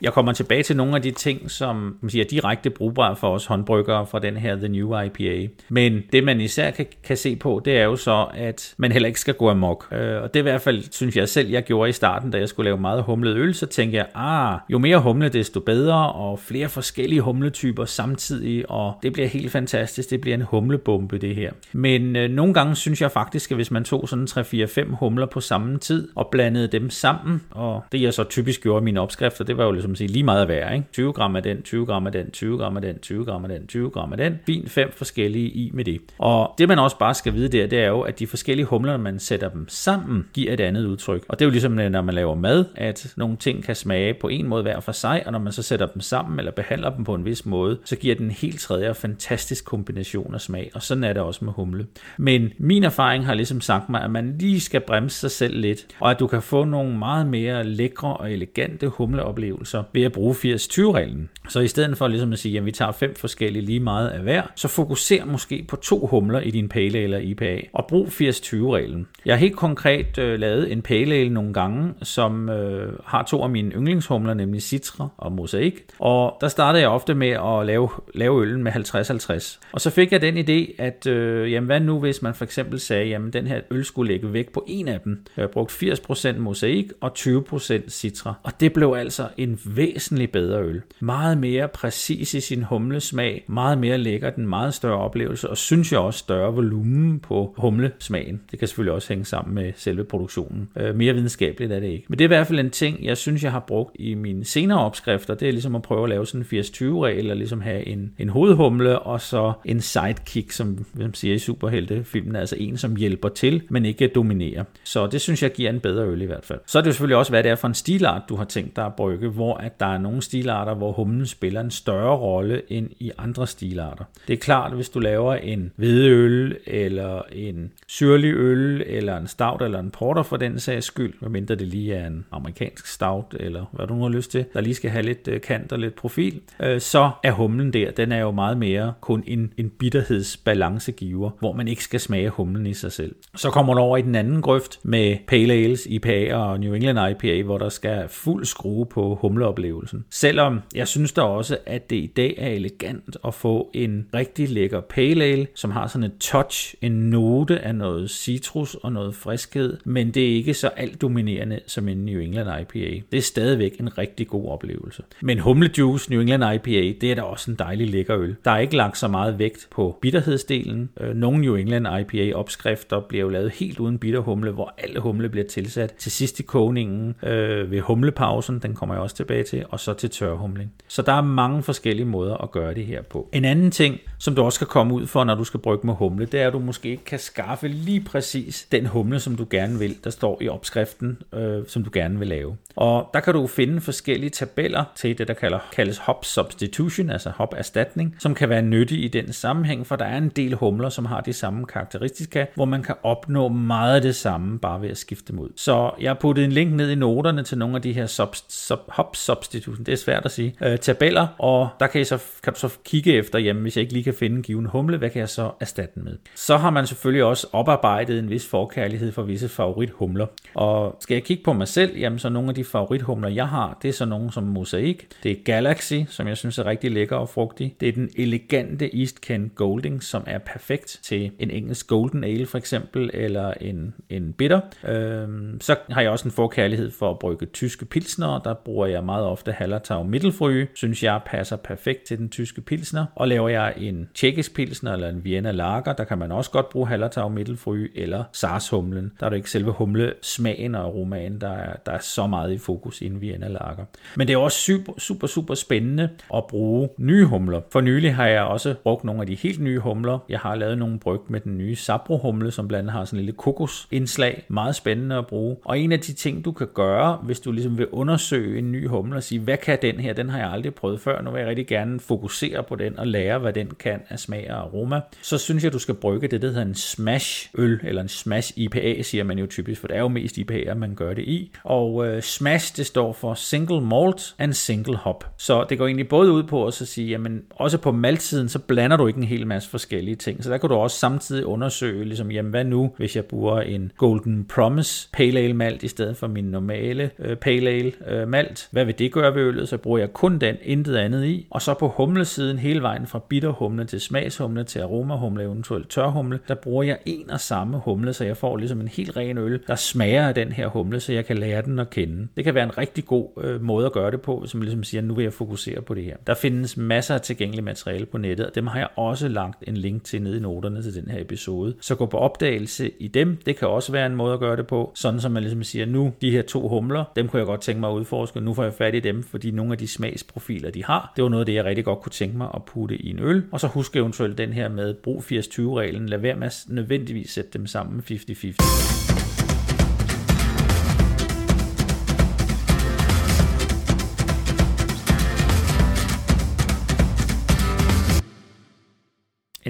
[0.04, 3.34] Jeg kommer tilbage til nogle af de ting, som man siger, er direkte brugbare for
[3.34, 5.48] os håndbryggere fra den her The New IPA.
[5.70, 9.08] Men det man især kan, kan se på, det er jo så, at man heller
[9.08, 9.88] ikke skal gå amok.
[9.92, 12.38] Øh, og det er i hvert fald, synes jeg selv, jeg gjorde i starten, da
[12.38, 16.12] jeg skulle lave meget humlet øl, så tænkte jeg, ah, jo mere humle, desto bedre,
[16.12, 20.10] og flere forskellige humletyper samtidig, og det bliver helt fantastisk.
[20.10, 21.52] Det bliver en humlebombe, det her.
[21.74, 25.42] Men øh, nogle gange synes jeg faktisk, at hvis man tog sådan 3-4-5 humler på
[25.42, 29.44] samme tid, og blandede dem sammen, og det jeg så typisk gjorde i mine opskrifter,
[29.44, 30.73] det var jo ligesom man sige, lige meget værd.
[30.73, 30.86] Ikke?
[30.93, 33.49] 20 gram af den, 20 gram af den, 20 gram af den, 20 gram af
[33.49, 34.39] den, 20 gram af den.
[34.45, 36.01] Fint fem forskellige i med det.
[36.19, 38.97] Og det man også bare skal vide der, det er jo, at de forskellige humler,
[38.97, 41.25] man sætter dem sammen, giver et andet udtryk.
[41.29, 44.13] Og det er jo ligesom, øh, når man laver mad, at nogle ting kan smage
[44.13, 46.95] på en måde hver for sig, og når man så sætter dem sammen eller behandler
[46.95, 50.41] dem på en vis måde, så giver den en helt tredje og fantastisk kombination af
[50.41, 50.71] smag.
[50.73, 51.88] Og sådan er det også med humle.
[52.17, 55.88] Men min erfaring har ligesom sagt mig, at man lige skal bremse sig selv lidt,
[55.99, 60.34] og at du kan få nogle meget mere lækre og elegante humleoplevelser ved at bruge
[60.34, 61.30] 80-20-reglen.
[61.50, 64.19] Så i stedet for ligesom at sige, at vi tager fem forskellige lige meget af
[64.19, 69.08] hver, så fokuser måske på to humler i din pale eller IPA, og brug 80-20-reglen.
[69.26, 73.43] Jeg har helt konkret øh, lavet en pale ale nogle gange, som øh, har to
[73.43, 75.84] af mine yndlingshumler, nemlig Citra og Mosaik.
[76.00, 79.60] Og der startede jeg ofte med at lave, lave øllen med 50-50.
[79.72, 82.80] Og så fik jeg den idé, at øh, jamen, hvad nu hvis man for eksempel
[82.80, 85.26] sagde, at den her øl skulle lægge væk på en af dem.
[85.38, 88.34] Jeg har brugt 80% Mosaik og 20% Citra.
[88.43, 90.82] Og det blev altså en væsentligt bedre øl.
[90.99, 95.91] Meget mere præcis i sin humlesmag, meget mere lækker, den meget større oplevelse, og synes
[95.91, 98.41] jeg også større volumen på humlesmagen.
[98.52, 100.69] Det kan selvfølgelig også hænge sammen med selve produktionen.
[100.78, 102.06] Øh, mere videnskabeligt er det ikke.
[102.08, 104.45] Men det er i hvert fald en ting, jeg synes, jeg har brugt i mine
[104.45, 105.36] senere opskrifter.
[105.36, 108.30] Det er ligesom at prøve at lave sådan en 80-20-regel, og ligesom have en, en
[108.30, 113.62] hovedhumle, og så en sidekick, som man siger i superheltefilmen, altså en, som hjælper til,
[113.69, 114.63] men ikke dominerer.
[114.84, 116.60] Så det synes jeg giver en bedre øl i hvert fald.
[116.65, 118.76] Så er det jo selvfølgelig også, hvad det er for en stilart, du har tænkt
[118.76, 122.62] dig at brygge, hvor at der er nogle stilarter, hvor humlen spiller en større rolle
[122.70, 124.04] end i andre stilarter.
[124.28, 129.28] Det er klart, at hvis du laver en hvedeøl, eller en syrlig øl, eller en
[129.28, 133.36] stout, eller en porter for den sags skyld, medmindre det lige er en amerikansk stout,
[133.39, 135.80] eller hvad du nu har lyst til, der lige skal have lidt øh, kant og
[135.80, 139.70] lidt profil, øh, så er humlen der, den er jo meget mere kun en, en
[139.70, 143.16] bitterhedsbalancegiver, hvor man ikke skal smage humlen i sig selv.
[143.36, 147.00] Så kommer du over i den anden grøft med Pale Ales, IPA og New England
[147.10, 150.06] IPA, hvor der skal fuld skrue på humle juleoplevelsen.
[150.10, 154.49] Selvom jeg synes da også, at det i dag er elegant at få en rigtig
[154.49, 159.15] lækker pale ale, som har sådan et touch, en note af noget citrus og noget
[159.15, 163.01] friskhed, men det er ikke så alt dominerende som en New England IPA.
[163.12, 165.03] Det er stadigvæk en rigtig god oplevelse.
[165.21, 168.36] Men humlejuice New England IPA, det er da også en dejlig lækker øl.
[168.45, 170.89] Der er ikke lagt så meget vægt på bitterhedsdelen.
[170.99, 175.29] Øh, nogle New England IPA opskrifter bliver jo lavet helt uden bitterhumle, hvor alle humle
[175.29, 179.65] bliver tilsat til sidst i kogningen øh, ved humlepausen, den kommer jeg også tilbage til,
[179.69, 180.74] og så til tørhumling.
[180.88, 183.30] Så der er mange forskellige måder at gøre det her på.
[183.34, 185.93] En anden ting, som du også skal komme ud for, når du skal brygge med
[185.93, 189.46] humle, det er, at du måske ikke kan skaffe lige præcis den humle, som du
[189.50, 192.58] gerne vil, der står i opskriften, øh, som du gerne vil lave.
[192.76, 197.30] Og der kan du finde forskellige tabeller til det, der kalder, kaldes hop substitution, altså
[197.30, 200.89] hop erstatning, som kan være nyttig i den sammenhæng, for der er en del humler,
[200.89, 204.89] som har de samme karakteristika, hvor man kan opnå meget af det samme bare ved
[204.89, 205.50] at skifte dem ud.
[205.56, 208.36] Så jeg har puttet en link ned i noterne til nogle af de her sub,
[208.50, 212.24] sub, hop substitution, det er svært at sige, øh, tabeller, og der kan, I så,
[212.44, 214.98] kan du så kigge efter, jamen hvis jeg ikke lige kan finde en given humle,
[214.98, 216.18] hvad kan jeg så erstatte den med?
[216.36, 220.26] Så har man selvfølgelig også oparbejdet en vis forkærlighed for visse favorithumler.
[220.54, 223.78] Og skal jeg kigge på mig selv, jamen så nogle af de favorithumler, jeg har,
[223.82, 227.16] det er så nogle som Mosaic, det er Galaxy, som jeg synes er rigtig lækker
[227.16, 231.88] og frugtig, det er den elegante East Kent Golding, som er perfekt til en engelsk
[231.88, 234.62] Golden Ale for eksempel, eller en, en bitter.
[234.88, 235.28] Øh,
[235.62, 239.12] så har jeg også en forkærlighed for at brygge tyske pilsner, der bruger jeg meget
[239.21, 243.06] ofte Hallertau Mittelfrø, synes jeg passer perfekt til den tyske pilsner.
[243.15, 246.69] Og laver jeg en tjekkisk pilsner eller en Vienna Lager, der kan man også godt
[246.69, 249.12] bruge Hallertau Mittelfrø eller Sarshumlen.
[249.19, 252.54] Der er det ikke selve humle smagen og aromaen, der er, der er så meget
[252.54, 253.86] i fokus i en Vienna Lager.
[254.15, 257.62] Men det er også super, super, super spændende at bruge nye humler.
[257.71, 260.19] For nylig har jeg også brugt nogle af de helt nye humler.
[260.30, 263.19] Jeg har lavet nogle bryg med den nye Sabro humle, som blandt andet har sådan
[263.19, 264.45] en lille kokosindslag.
[264.47, 265.56] Meget spændende at bruge.
[265.65, 268.88] Og en af de ting, du kan gøre, hvis du ligesom vil undersøge en ny
[268.88, 270.13] humle og sige, hvad kan den her?
[270.13, 271.22] Den har jeg aldrig prøvet før.
[271.22, 274.48] Nu vil jeg rigtig gerne fokusere på den og lære, hvad den kan af smag
[274.52, 275.02] og aroma.
[275.22, 278.54] Så synes jeg, du skal brygge det, der hedder en smash øl, eller en smash
[278.56, 281.52] IPA, siger man jo typisk, for det er jo mest IPA'er, man gør det i.
[281.63, 285.26] Og øh, smash, det står for single malt and single hop.
[285.38, 288.60] Så det går egentlig både ud på at så sige, jamen også på maltsiden, så
[288.60, 290.44] blander du ikke en hel masse forskellige ting.
[290.44, 293.92] Så der kan du også samtidig undersøge, ligesom, jamen hvad nu, hvis jeg bruger en
[293.98, 298.68] Golden Promise Pale Ale malt i stedet for min normale øh, Pale Ale øh, malt.
[298.72, 299.69] Hvad vil det gøre ved øllet?
[299.69, 301.47] Så bruger jeg kun den, intet andet i.
[301.49, 306.56] Og så på humlesiden hele vejen fra bitterhumle til smagshumle til aromahumle, eventuelt tørhumle, der
[306.56, 309.75] bruger jeg en og samme humle, så jeg får ligesom en helt ren øl, der
[309.75, 312.27] smager af den her humle, så jeg kan lære den at kende.
[312.36, 315.01] Det kan være en rigtig god øh, måde at gøre det på, som ligesom siger,
[315.01, 316.17] nu vil jeg fokusere på det her.
[316.27, 319.77] Der findes masser af tilgængeligt materiale på nettet, og dem har jeg også lagt en
[319.77, 321.75] link til nede i noterne til den her episode.
[321.82, 324.67] Så gå på opdagelse i dem, det kan også være en måde at gøre det
[324.67, 327.62] på, sådan som man ligesom siger, nu de her to humler, dem kunne jeg godt
[327.62, 330.72] tænke mig at udforske, nu får jeg fat i dem, fordi nogle af de smagsprofiler,
[330.72, 332.96] de har, det var noget af det, jeg rigtig godt kunne tænke mig at putte
[332.96, 336.48] i en øl, og så husk eventuelt den her med brug 80-20-reglen, lad være med
[336.48, 339.23] at nødvendigvis sætte dem sammen 50-50.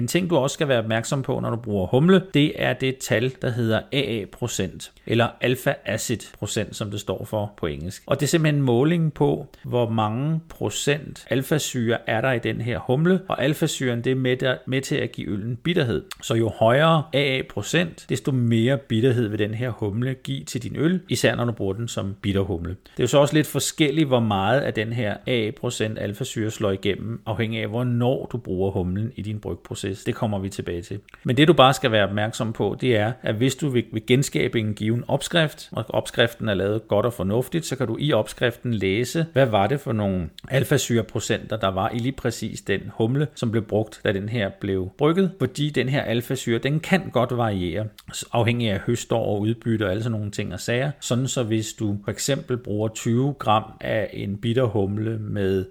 [0.04, 2.96] En ting, du også skal være opmærksom på, når du bruger humle, det er det
[2.96, 8.02] tal, der hedder AA-procent, eller alfa-acid-procent, som det står for på engelsk.
[8.06, 12.60] Og det er simpelthen en måling på, hvor mange procent alfasyre er der i den
[12.60, 16.02] her humle, og alfasyren det er med, der, med til at give øllen bitterhed.
[16.22, 21.00] Så jo højere AA-procent, desto mere bitterhed vil den her humle give til din øl,
[21.08, 22.70] især når du bruger den som bitterhumle.
[22.70, 26.70] Det er jo så også lidt forskelligt, hvor meget af den her AA-procent alfasyre slår
[26.70, 30.04] igennem, afhængig af, hvornår du bruger humlen i din brygproces proces.
[30.04, 31.00] Det kommer vi tilbage til.
[31.24, 34.06] Men det du bare skal være opmærksom på, det er, at hvis du vil, vil
[34.06, 38.12] genskabe en given opskrift, og opskriften er lavet godt og fornuftigt, så kan du i
[38.12, 43.26] opskriften læse, hvad var det for nogle alfasyreprocenter, der var i lige præcis den humle,
[43.34, 45.30] som blev brugt, da den her blev brygget.
[45.38, 47.86] Fordi den her alfasyre, den kan godt variere,
[48.32, 50.90] afhængig af høstår og udbytte og alle sådan nogle ting og sager.
[51.00, 55.64] Sådan så hvis du for eksempel bruger 20 gram af en bitter humle med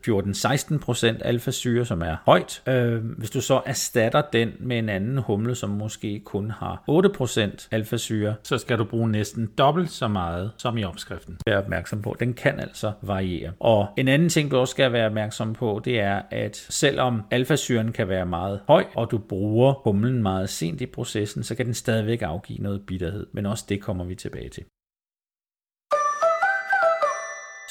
[1.20, 5.18] 14-16% alfasyre, som er højt, øh, hvis du så erstatter erstatter den med en anden
[5.18, 10.52] humle, som måske kun har 8% alfasyre, så skal du bruge næsten dobbelt så meget
[10.58, 11.38] som i opskriften.
[11.48, 13.52] Vær opmærksom på, den kan altså variere.
[13.60, 17.92] Og en anden ting, du også skal være opmærksom på, det er, at selvom alfasyren
[17.92, 21.74] kan være meget høj, og du bruger humlen meget sent i processen, så kan den
[21.74, 23.28] stadigvæk afgive noget bitterhed.
[23.34, 24.64] Men også det kommer vi tilbage til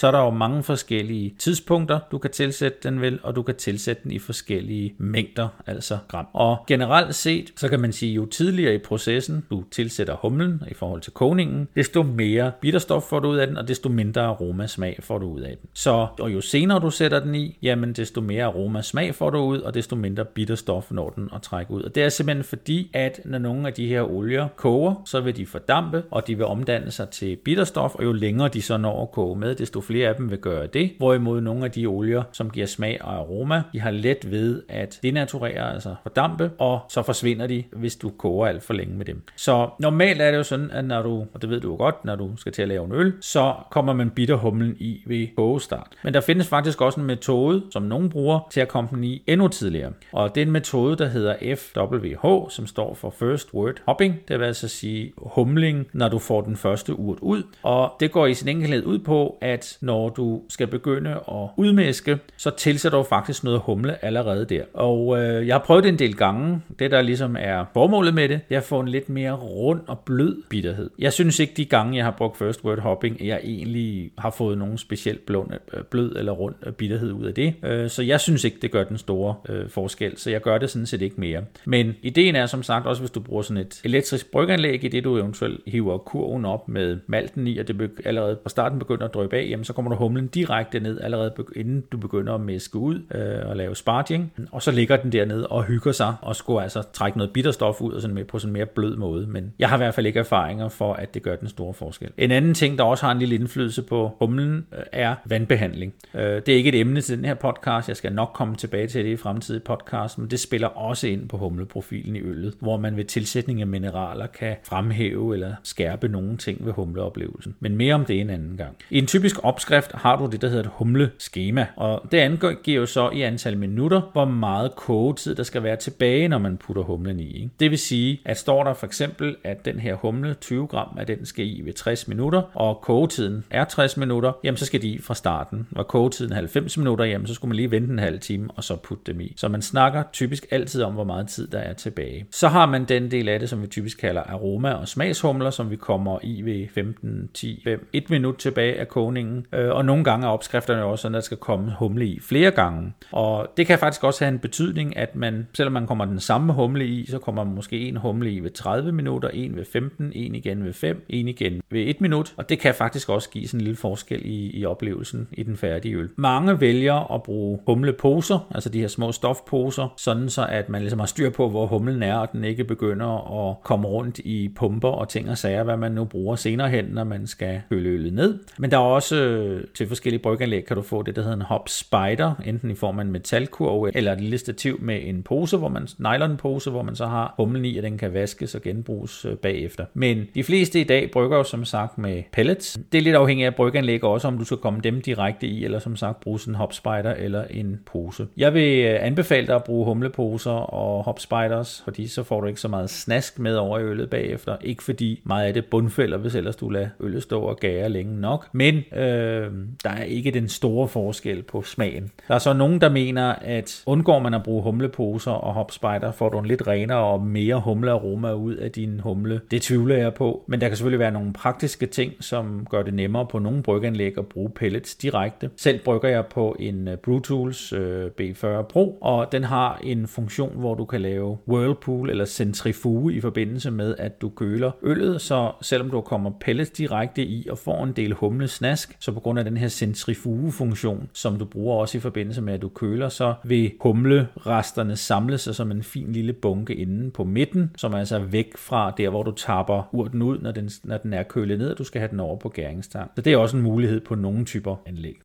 [0.03, 3.55] så er der jo mange forskellige tidspunkter, du kan tilsætte den vel, og du kan
[3.55, 6.27] tilsætte den i forskellige mængder, altså gram.
[6.33, 10.75] Og generelt set, så kan man sige, jo tidligere i processen du tilsætter humlen i
[10.75, 14.67] forhold til kogningen, desto mere bitterstof får du ud af den, og desto mindre aroma
[14.67, 15.69] smag får du ud af den.
[15.75, 19.39] Så og jo senere du sætter den i, jamen desto mere aroma smag får du
[19.39, 21.83] ud, og desto mindre bitterstof når den at trække ud.
[21.83, 25.37] Og det er simpelthen fordi, at når nogle af de her olier koger, så vil
[25.37, 29.03] de fordampe, og de vil omdanne sig til bitterstof, og jo længere de så når
[29.03, 30.91] at koge med, desto flere af dem vil gøre det.
[30.99, 34.99] Hvorimod nogle af de olier, som giver smag og aroma, de har let ved at
[35.03, 39.23] denaturere, altså fordampe, og så forsvinder de, hvis du koger alt for længe med dem.
[39.37, 42.05] Så normalt er det jo sådan, at når du, og det ved du jo godt,
[42.05, 45.89] når du skal til at lave en øl, så kommer man bitterhumlen i ved kogestart.
[46.05, 49.23] Men der findes faktisk også en metode, som nogen bruger, til at komme den i
[49.27, 49.93] endnu tidligere.
[50.13, 54.15] Og det er en metode, der hedder FWH, som står for First Word Hopping.
[54.29, 57.43] Det vil altså sige humling, når du får den første urt ud.
[57.63, 62.19] Og det går i sin enkelhed ud på, at når du skal begynde at udmæske,
[62.37, 64.63] så tilsætter du faktisk noget humle allerede der.
[64.75, 66.63] Og øh, jeg har prøvet det en del gange.
[66.79, 69.81] Det, der ligesom er formålet med det, det er at få en lidt mere rund
[69.87, 70.91] og blød bitterhed.
[70.99, 74.59] Jeg synes ikke, de gange, jeg har brugt First Word Hopping, jeg egentlig har fået
[74.59, 77.55] nogen specielt blød, øh, blød eller rund øh, bitterhed ud af det.
[77.63, 80.71] Øh, så jeg synes ikke, det gør den store øh, forskel, så jeg gør det
[80.71, 81.43] sådan set ikke mere.
[81.65, 85.05] Men ideen er som sagt også, hvis du bruger sådan et elektrisk bryganlæg, i det
[85.05, 89.15] du eventuelt hiver kurven op med malten i, og det allerede på starten begynder at
[89.15, 92.79] drøbe af, jamen så kommer du humlen direkte ned, allerede inden du begynder at mæske
[92.79, 96.63] ud øh, og lave sparging, og så ligger den dernede og hygger sig, og skulle
[96.63, 99.27] altså trække noget bitterstof ud og sådan med på sådan en mere blød måde.
[99.27, 102.11] Men jeg har i hvert fald ikke erfaringer for, at det gør den store forskel.
[102.19, 105.95] En anden ting, der også har en lille indflydelse på humlen, øh, er vandbehandling.
[106.15, 108.87] Øh, det er ikke et emne til den her podcast, jeg skal nok komme tilbage
[108.87, 112.77] til det i fremtidige podcast, men det spiller også ind på humleprofilen i øllet, hvor
[112.77, 117.55] man ved tilsætning af mineraler kan fremhæve eller skærpe nogle ting ved humleoplevelsen.
[117.61, 118.77] Men mere om det en anden gang.
[118.91, 122.87] I en typisk opskrift har du det, der hedder et humleskema, og det angiver jo
[122.87, 127.21] så i antal minutter, hvor meget kogetid der skal være tilbage, når man putter humlen
[127.21, 127.27] i.
[127.27, 127.51] Ikke?
[127.61, 131.09] Det vil sige, at står der for eksempel, at den her humle, 20 gram, at
[131.09, 134.89] den skal i ved 60 minutter, og kogetiden er 60 minutter, jamen så skal de
[134.89, 135.67] i fra starten.
[135.71, 138.77] Var kogetiden 90 minutter, jamen så skulle man lige vente en halv time, og så
[138.77, 139.33] putte dem i.
[139.37, 142.27] Så man snakker typisk altid om, hvor meget tid der er tilbage.
[142.31, 145.71] Så har man den del af det, som vi typisk kalder aroma- og smagshumler, som
[145.71, 149.42] vi kommer i ved 15, 10, 5, 1 minut tilbage af kogningen.
[149.53, 152.51] Øh, og nogle gange er opskrifterne også sådan, at der skal komme humle i flere
[152.51, 152.93] gange.
[153.13, 156.53] Og det kan faktisk også have en betydning, at man, selvom man kommer den samme
[156.53, 160.13] humle i, så kommer man måske en humle i ved 30 minutter, en ved 15,
[160.15, 162.35] en igen ved 5, en igen ved 1 minut.
[162.37, 165.57] Og det kan faktisk også give sådan en lille forskel i, i oplevelsen i den
[165.57, 166.09] færdige øl.
[166.17, 170.99] Mange vælger at bruge humleposer, altså de her små stofposer, sådan så at man ligesom
[170.99, 174.89] har styr på, hvor humlen er, og den ikke begynder at komme rundt i pumper
[174.89, 178.13] og ting og sager, hvad man nu bruger senere hen, når man skal køle øllet
[178.13, 178.39] ned.
[178.59, 181.43] Men der er også øh, til forskellige bryganlæg kan du få det, der hedder en
[181.43, 185.57] hop spider, enten i form af en metalkurv eller et lille stativ med en pose,
[185.57, 189.25] hvor man nylonpose, hvor man så har humlen i, og den kan vaskes og genbruges
[189.25, 189.85] øh, bagefter.
[189.95, 192.79] Men de fleste i dag brygger jo som sagt med pellets.
[192.93, 195.79] Det er lidt afhængigt af bryganlæg også, om du skal komme dem direkte i, eller
[195.79, 198.27] som sagt bruge en hop spider eller en pose.
[198.37, 202.47] Jeg vil øh, anbefale dig at bruge humleposer og hop spiders, fordi så får du
[202.47, 204.57] ikke så meget snask med over i øllet bagefter.
[204.61, 208.21] Ikke fordi meget af det bundfælder, hvis ellers du lader øllet stå og gære længe
[208.21, 208.49] nok.
[208.53, 212.11] Men øh, Øhm, der er ikke den store forskel på smagen.
[212.29, 216.13] Der er så nogen, der mener, at undgår man at bruge humleposer og hop spider,
[216.13, 219.41] får du en lidt renere og mere humlearoma ud af din humle.
[219.51, 220.45] Det tvivler jeg på.
[220.47, 224.19] Men der kan selvfølgelig være nogle praktiske ting, som gør det nemmere på nogle bryggeanlæg
[224.19, 225.51] at bruge pellets direkte.
[225.57, 230.53] Selv brygger jeg på en øh, Brewtools øh, B40 Pro, og den har en funktion,
[230.57, 235.53] hvor du kan lave whirlpool eller centrifuge i forbindelse med, at du køler øllet, så
[235.63, 239.45] selvom du kommer pellets direkte i og får en del humlesnask, så på grund af
[239.45, 243.73] den her centrifugefunktion, som du bruger også i forbindelse med, at du køler, så vil
[243.81, 248.33] humleresterne samle sig som en fin lille bunke inde på midten, som altså er altså
[248.33, 251.71] væk fra der, hvor du tapper urten ud, når den, når den er kølet ned,
[251.71, 253.11] og du skal have den over på gæringstang.
[253.17, 255.21] Så det er også en mulighed på nogle typer anlæg.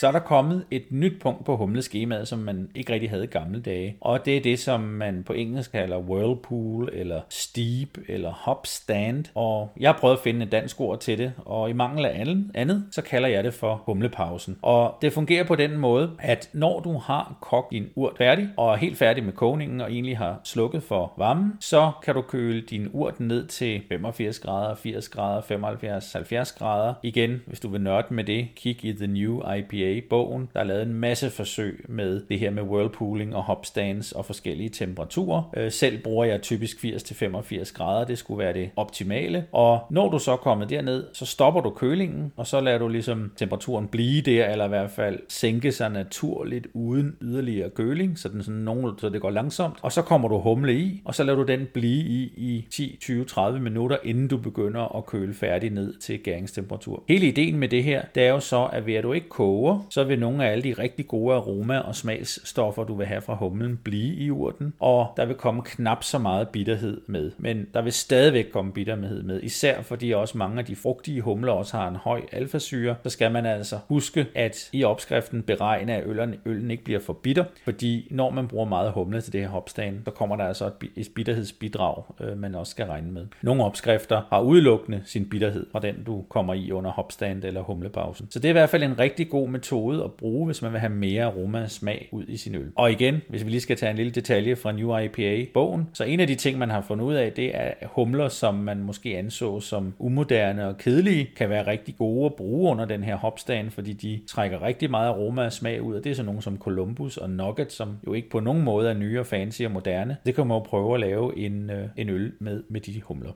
[0.00, 3.26] Så er der kommet et nyt punkt på humleskemaet, som man ikke rigtig havde i
[3.26, 3.96] gamle dage.
[4.00, 9.24] Og det er det, som man på engelsk kalder whirlpool, eller steep, eller hop stand.
[9.34, 12.26] Og jeg har prøvet at finde et dansk ord til det, og i mangel af
[12.54, 14.56] andet, så kalder jeg det for humlepausen.
[14.62, 18.72] Og det fungerer på den måde, at når du har kogt din urt færdig, og
[18.72, 22.60] er helt færdig med kogningen, og egentlig har slukket for varmen, så kan du køle
[22.60, 26.94] din urt ned til 85 grader, 80 grader, 75, 70 grader.
[27.02, 30.60] Igen, hvis du vil nørde med det, kig i The New IPA i bogen der
[30.60, 35.42] er lavet en masse forsøg med det her med whirlpooling og hopstands og forskellige temperaturer.
[35.56, 39.44] Øh, selv bruger jeg typisk 80-85 grader, det skulle være det optimale.
[39.52, 42.88] Og når du så er kommet derned, så stopper du kølingen, og så lader du
[42.88, 48.28] ligesom temperaturen blive der, eller i hvert fald sænke sig naturligt uden yderligere køling, så,
[48.28, 49.76] den sådan nogen, så det går langsomt.
[49.82, 52.98] Og så kommer du humle i, og så lader du den blive i i 10,
[53.00, 57.02] 20, 30 minutter, inden du begynder at køle færdig ned til gæringstemperatur.
[57.08, 59.79] Hele ideen med det her, det er jo så, at ved at du ikke koger,
[59.90, 63.34] så vil nogle af alle de rigtig gode aroma og smagsstoffer, du vil have fra
[63.34, 67.30] humlen, blive i urten, og der vil komme knap så meget bitterhed med.
[67.38, 71.52] Men der vil stadigvæk komme bitterhed med, især fordi også mange af de frugtige humler
[71.52, 76.06] også har en høj alfasyre, så skal man altså huske, at i opskriften beregne, at
[76.06, 79.48] øllen, øllen ikke bliver for bitter, fordi når man bruger meget humle til det her
[79.48, 83.26] hopstand, så kommer der altså et, et bitterhedsbidrag, øh, man også skal regne med.
[83.42, 88.26] Nogle opskrifter har udelukkende sin bitterhed fra den, du kommer i under hopstand eller humlepausen.
[88.30, 89.69] Så det er i hvert fald en rigtig god metode
[90.04, 92.72] at bruge, hvis man vil have mere aroma og smag ud i sin øl.
[92.74, 96.20] Og igen, hvis vi lige skal tage en lille detalje fra New IPA-bogen, så en
[96.20, 99.60] af de ting, man har fundet ud af, det er humler, som man måske anså
[99.60, 103.92] som umoderne og kedelige, kan være rigtig gode at bruge under den her hopstand, fordi
[103.92, 107.16] de trækker rigtig meget aroma og smag ud, og det er sådan nogle som Columbus
[107.16, 110.16] og Nugget, som jo ikke på nogen måde er nye og fancy og moderne.
[110.26, 113.32] Det kan man jo prøve at lave en, øh, en øl med, med de humler.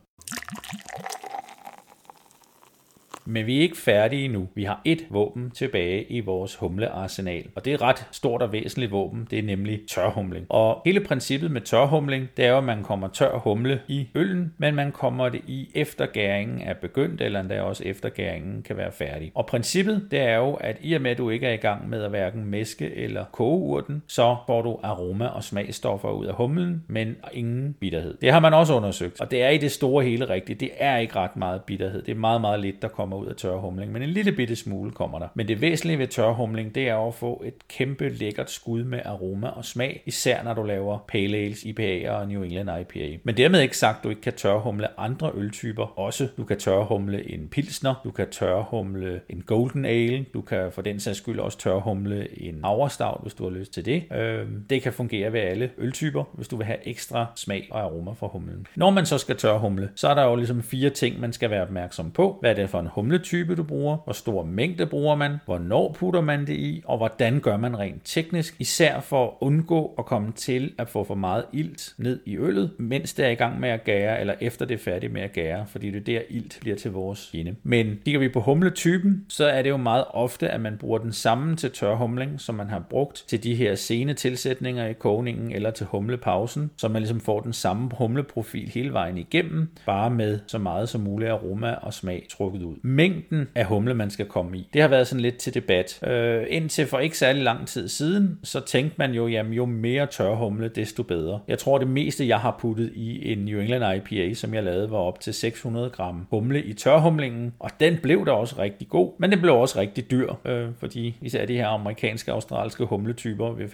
[3.26, 4.48] Men vi er ikke færdige nu.
[4.54, 8.52] Vi har et våben tilbage i vores humlearsenal, og det er et ret stort og
[8.52, 9.28] væsentligt våben.
[9.30, 10.46] Det er nemlig tørhumling.
[10.48, 14.54] Og hele princippet med tørhumling, det er jo, at man kommer tør humle i øllen,
[14.58, 18.76] men man kommer det i efter gæringen er begyndt, eller endda også efter gæringen kan
[18.76, 19.32] være færdig.
[19.34, 21.88] Og princippet, det er jo, at i og med, at du ikke er i gang
[21.88, 26.34] med at hverken mæske eller koge urten, så får du aroma og smagstoffer ud af
[26.34, 28.16] humlen, men ingen bitterhed.
[28.20, 30.60] Det har man også undersøgt, og det er i det store hele rigtigt.
[30.60, 32.02] Det er ikke ret meget bitterhed.
[32.02, 34.56] Det er meget, meget lidt, der kommer kommer ud af tørhumling, men en lille bitte
[34.56, 35.28] smule kommer der.
[35.34, 39.48] Men det væsentlige ved tørhumling, det er at få et kæmpe lækkert skud med aroma
[39.48, 43.18] og smag, især når du laver pale ales, IPA'er og New England IPA.
[43.24, 46.28] Men dermed ikke sagt, at du ikke kan tørhumle andre øltyper også.
[46.36, 51.00] Du kan tørhumle en pilsner, du kan tørhumle en golden ale, du kan for den
[51.00, 54.04] sags skyld også tørhumle en havrestavt, hvis du har lyst til det.
[54.12, 58.12] Øhm, det kan fungere ved alle øltyper, hvis du vil have ekstra smag og aroma
[58.12, 58.66] fra humlen.
[58.76, 61.62] Når man så skal tørhumle, så er der jo ligesom fire ting, man skal være
[61.62, 62.36] opmærksom på.
[62.40, 65.92] Hvad er det for en humle humletype du bruger, hvor stor mængde bruger man, hvornår
[65.98, 70.06] putter man det i, og hvordan gør man rent teknisk, især for at undgå at
[70.06, 73.60] komme til at få for meget ilt ned i øllet, mens det er i gang
[73.60, 76.20] med at gære, eller efter det er færdigt med at gære, fordi det er der
[76.30, 77.54] ilt bliver til vores fjende.
[77.62, 81.12] Men kigger vi på humletypen, så er det jo meget ofte, at man bruger den
[81.12, 85.70] samme til tørhumling, som man har brugt til de her sene tilsætninger i kogningen eller
[85.70, 90.58] til humlepausen, så man ligesom får den samme humleprofil hele vejen igennem, bare med så
[90.58, 92.76] meget som muligt aroma og smag trukket ud.
[92.94, 94.68] Mængden af humle, man skal komme i.
[94.72, 96.02] Det har været sådan lidt til debat.
[96.06, 100.06] Øh, indtil for ikke særlig lang tid siden, så tænkte man jo, jamen jo mere
[100.06, 101.40] tørhumle, desto bedre.
[101.48, 104.90] Jeg tror, det meste, jeg har puttet i en New England IPA, som jeg lavede,
[104.90, 109.12] var op til 600 gram humle i tørhumlingen, og den blev da også rigtig god,
[109.18, 113.52] men den blev også rigtig dyr, øh, fordi især de her amerikanske og australske humletyper
[113.52, 113.66] ved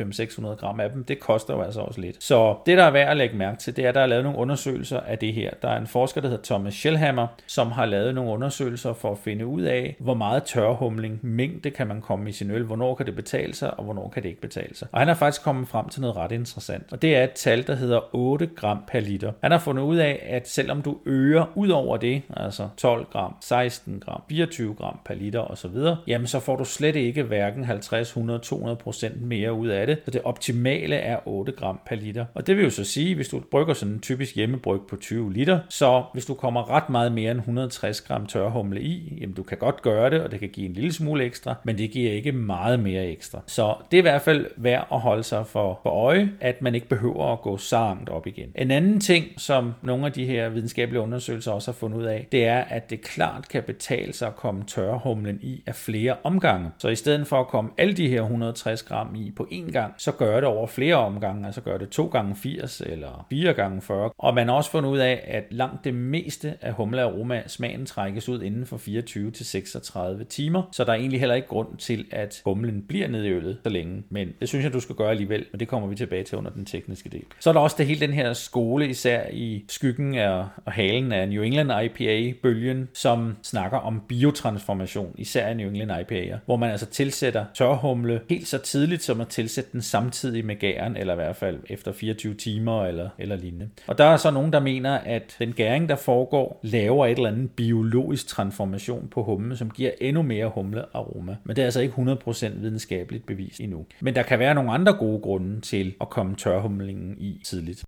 [0.55, 2.25] 500-600 gram af dem, det koster jo altså også lidt.
[2.25, 4.25] Så det, der er værd at lægge mærke til, det er, at der er lavet
[4.25, 5.51] nogle undersøgelser af det her.
[5.63, 9.19] Der er en forsker, der hedder Thomas Schellhammer, som har lavet nogle undersøgelser for at
[9.19, 13.07] finde ud af, hvor meget tørhumling, mængde kan man komme i sin øl, hvornår kan
[13.07, 14.89] det betale sig, og hvornår kan det ikke betale sig.
[14.93, 17.67] Og han har faktisk kommet frem til noget ret interessant, og det er et tal,
[17.67, 19.33] der hedder 8 gram per liter.
[19.43, 23.35] Han har fundet ud af, at selvom du øger ud over det, altså 12 gram,
[23.41, 28.09] 16 gram, 24 gram per liter osv., jamen så får du slet ikke hverken 50,
[28.09, 29.99] 100, 200 procent mere ud af det.
[30.05, 32.25] Så det optimale er 8 gram per liter.
[32.35, 35.33] Og det vil jo så sige, hvis du brygger sådan en typisk hjemmebryg på 20
[35.33, 39.43] liter, så hvis du kommer ret meget mere end 160 gram tørhumle i, jamen du
[39.43, 42.13] kan godt gøre det, og det kan give en lille smule ekstra, men det giver
[42.13, 43.43] ikke meget mere ekstra.
[43.47, 46.75] Så det er i hvert fald værd at holde sig for, for øje, at man
[46.75, 48.53] ikke behøver at gå så langt op igen.
[48.55, 52.27] En anden ting, som nogle af de her videnskabelige undersøgelser også har fundet ud af,
[52.33, 56.71] det er, at det klart kan betale sig at komme tørrehumlen i af flere omgange.
[56.79, 59.95] Så i stedet for at komme alle de her 160 gram i på én gang,
[59.99, 63.81] så gør det over flere omgange, altså gør det 2 gange 80 eller 4 gange
[63.81, 64.11] 40.
[64.19, 68.29] Og man har også fundet ud af, at langt det meste af humlearoma smagen trækkes
[68.29, 72.07] ud inden for 24 til 36 timer, så der er egentlig heller ikke grund til,
[72.11, 74.03] at humlen bliver nede i øllet så længe.
[74.11, 76.51] Men det synes jeg, du skal gøre alligevel, men det kommer vi tilbage til under
[76.51, 77.25] den tekniske del.
[77.41, 81.13] Så er der også det hele den her skole, især i skyggen af, og halen
[81.13, 86.71] af New England IPA-bølgen, som snakker om biotransformation, især i New England IPA'er, hvor man
[86.71, 91.17] altså tilsætter tørhumle helt så tidligt, som at tilsætte den samtidig med gæren, eller i
[91.17, 93.69] hvert fald efter 24 timer eller, eller lignende.
[93.87, 97.29] Og der er så nogen, der mener, at den gæring, der foregår, laver et eller
[97.29, 101.37] andet biologisk transformation information på humle, som giver endnu mere humlearoma.
[101.45, 103.87] Men det er altså ikke 100% videnskabeligt bevis endnu.
[104.01, 107.85] Men der kan være nogle andre gode grunde til at komme tørhumlingen i tidligt.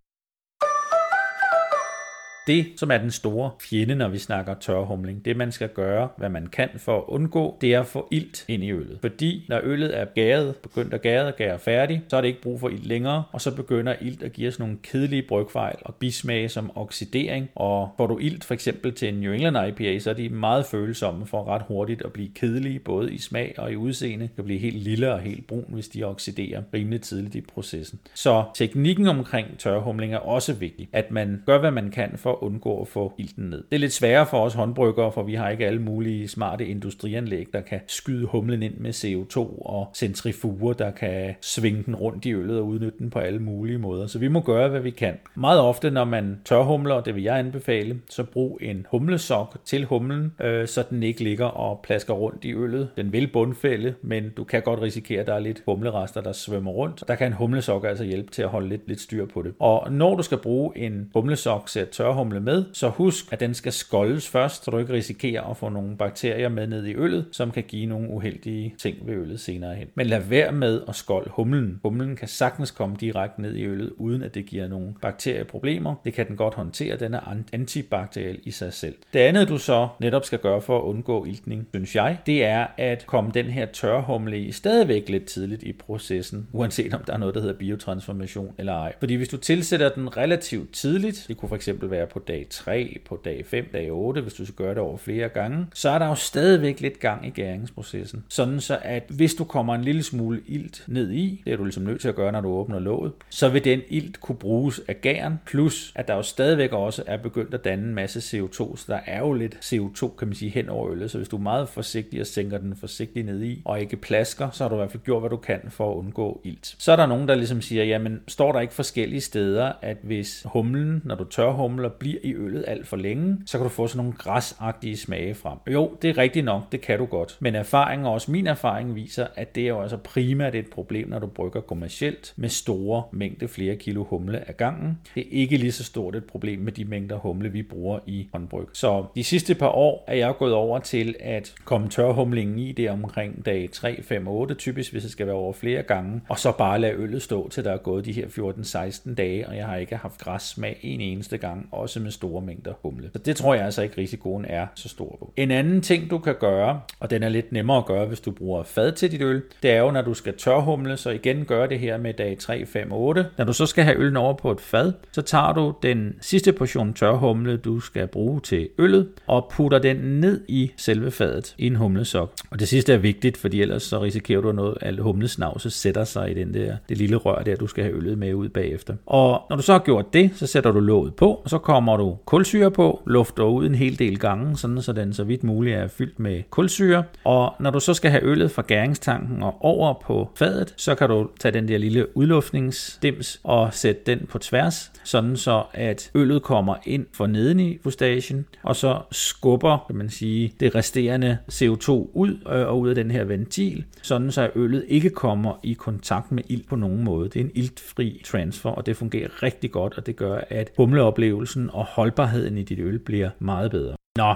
[2.47, 6.29] Det, som er den store fjende, når vi snakker tørhumling, det man skal gøre, hvad
[6.29, 8.99] man kan for at undgå, det er at få ilt ind i øllet.
[9.01, 12.43] Fordi når øllet er gæret, begyndt at gære og gære færdig, så er det ikke
[12.43, 15.95] brug for ilt længere, og så begynder ilt at give os nogle kedelige brygfejl og
[15.95, 17.51] bismage som oxidering.
[17.55, 20.67] Og får du ilt for eksempel til en New England IPA, så er de meget
[20.67, 24.29] følsomme for ret hurtigt at blive kedelige, både i smag og i udseende.
[24.35, 28.01] kan blive helt lille og helt brun, hvis de oxiderer rimelig tidligt i processen.
[28.15, 32.39] Så teknikken omkring tørhumling er også vigtig, at man gør, hvad man kan for at
[32.41, 33.65] undgå at få ilten ned.
[33.71, 37.47] Det er lidt sværere for os håndbryggere, for vi har ikke alle mulige smarte industrianlæg,
[37.53, 42.35] der kan skyde humlen ind med CO2 og centrifuger, der kan svinge den rundt i
[42.35, 44.07] øllet og udnytte den på alle mulige måder.
[44.07, 45.19] Så vi må gøre, hvad vi kan.
[45.35, 49.85] Meget ofte, når man tørhumler, og det vil jeg anbefale, så brug en humlesok til
[49.85, 52.89] humlen, øh, så den ikke ligger og plasker rundt i øllet.
[52.97, 56.71] Den vil bundfælde, men du kan godt risikere, at der er lidt humlerester, der svømmer
[56.71, 57.05] rundt.
[57.09, 59.55] Der kan en humlesok altså hjælpe til at holde lidt, lidt styr på det.
[59.59, 63.55] Og når du skal bruge en humlesok til at tørhumle med, så husk, at den
[63.55, 67.27] skal skoldes først, så du ikke risikerer at få nogle bakterier med ned i øllet,
[67.33, 69.89] som kan give nogle uheldige ting ved øllet senere hen.
[69.95, 71.81] Men lad være med at skolde humlen.
[71.83, 75.95] Humlen kan sagtens komme direkte ned i øllet, uden at det giver nogle bakterieproblemer.
[76.05, 78.95] Det kan den godt håndtere, den er antibakteriel i sig selv.
[79.13, 82.67] Det andet, du så netop skal gøre for at undgå iltning, synes jeg, det er
[82.77, 87.19] at komme den her tørhumle i stadigvæk lidt tidligt i processen, uanset om der er
[87.19, 88.93] noget, der hedder biotransformation eller ej.
[88.99, 92.99] Fordi hvis du tilsætter den relativt tidligt, det kunne for eksempel være på dag 3,
[93.05, 95.99] på dag 5, dag 8, hvis du skal gøre det over flere gange, så er
[95.99, 98.25] der jo stadigvæk lidt gang i gæringsprocessen.
[98.29, 101.65] Sådan så, at hvis du kommer en lille smule ilt ned i, det er du
[101.65, 104.81] ligesom nødt til at gøre, når du åbner låget, så vil den ilt kunne bruges
[104.89, 108.77] af gæren, plus at der jo stadigvæk også er begyndt at danne en masse CO2,
[108.77, 111.37] så der er jo lidt CO2, kan man sige, hen over øllet, så hvis du
[111.37, 114.75] er meget forsigtig og sænker den forsigtigt ned i, og ikke plasker, så har du
[114.75, 116.75] i hvert fald gjort, hvad du kan for at undgå ilt.
[116.79, 120.47] Så er der nogen, der ligesom siger, jamen står der ikke forskellige steder, at hvis
[120.47, 123.87] humlen, når du tør humler, bliver i øllet alt for længe, så kan du få
[123.87, 125.59] sådan nogle græsagtige smage frem.
[125.73, 127.37] Jo, det er rigtigt nok, det kan du godt.
[127.41, 131.09] Men erfaringen, og også min erfaring, viser, at det er jo altså primært et problem,
[131.09, 134.99] når du brygger kommercielt med store mængder flere kilo humle ad gangen.
[135.15, 138.29] Det er ikke lige så stort et problem med de mængder humle, vi bruger i
[138.33, 138.67] håndbryg.
[138.73, 142.91] Så de sidste par år er jeg gået over til at komme tørhumlingen i det
[142.91, 146.53] omkring dag 3, 5, 8, typisk hvis det skal være over flere gange, og så
[146.59, 149.77] bare lade øllet stå til der er gået de her 14-16 dage, og jeg har
[149.77, 153.11] ikke haft græs smag en eneste gang, også med store mængder humle.
[153.13, 155.33] Så det tror jeg altså ikke, risikoen er så stor på.
[155.37, 158.31] En anden ting, du kan gøre, og den er lidt nemmere at gøre, hvis du
[158.31, 161.67] bruger fad til dit øl, det er jo, når du skal tørhumle, så igen gør
[161.67, 163.27] det her med dag 3, 5, 8.
[163.39, 166.53] Når du så skal have øllen over på et fad, så tager du den sidste
[166.53, 171.67] portion tørhumle, du skal bruge til øllet, og putter den ned i selve fadet i
[171.67, 172.33] en humlesok.
[172.51, 176.31] Og det sidste er vigtigt, fordi ellers så risikerer du noget, at humlesnavse sætter sig
[176.31, 178.95] i den der, det lille rør der, du skal have øllet med ud bagefter.
[179.07, 181.82] Og når du så har gjort det, så sætter du låget på, og så kommer
[181.97, 185.77] du kulsyre på, lufter ud en hel del gange, sådan så den så vidt muligt
[185.77, 187.05] er fyldt med kulsyre.
[187.25, 191.09] Og når du så skal have øllet fra gæringstanken og over på fadet, så kan
[191.09, 196.43] du tage den der lille udluftningsdims og sætte den på tværs, sådan så at øllet
[196.43, 201.91] kommer ind for neden i fustagen, og så skubber, kan man sige, det resterende CO2
[201.91, 206.33] ud øh, og ud af den her ventil, sådan så øllet ikke kommer i kontakt
[206.33, 207.29] med ild på nogen måde.
[207.29, 211.71] Det er en iltfri transfer, og det fungerer rigtig godt, og det gør, at humleoplevelsen
[211.73, 213.95] og holdbarheden i dit øl bliver meget bedre.
[214.17, 214.35] Nå,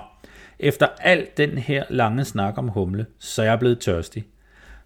[0.58, 4.24] efter al den her lange snak om humle, så er jeg blevet tørstig.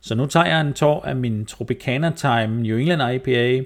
[0.00, 3.64] Så nu tager jeg en tår af min Tropicana Time New England IPA,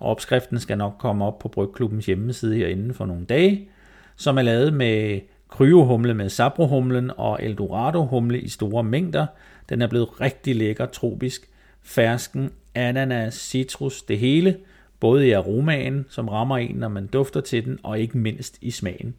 [0.00, 3.68] opskriften skal nok komme op på Brygklubbens hjemmeside herinde for nogle dage,
[4.16, 9.26] som er lavet med kryohumle med sabrohumlen og eldorado-humle i store mængder.
[9.68, 11.48] Den er blevet rigtig lækker tropisk.
[11.82, 14.56] Fersken, ananas, citrus, det hele,
[15.02, 18.70] både i aromaen, som rammer en, når man dufter til den, og ikke mindst i
[18.70, 19.14] smagen.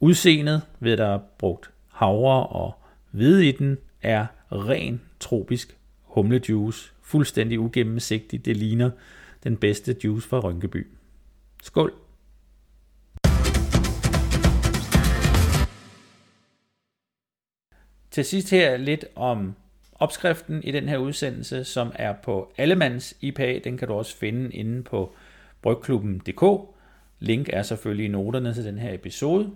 [0.00, 2.74] Udseendet, ved der er brugt havre og
[3.10, 6.92] hvide i den, er ren tropisk humlejuice.
[7.02, 8.44] Fuldstændig ugennemsigtig.
[8.44, 8.90] Det ligner
[9.44, 10.86] den bedste juice fra Rynkeby.
[11.62, 11.92] Skål!
[18.10, 19.54] Til sidst her lidt om
[20.02, 23.58] opskriften i den her udsendelse, som er på Allemands IPA.
[23.64, 25.12] Den kan du også finde inde på
[25.62, 26.44] brygklubben.dk.
[27.20, 29.50] Link er selvfølgelig i noterne til den her episode.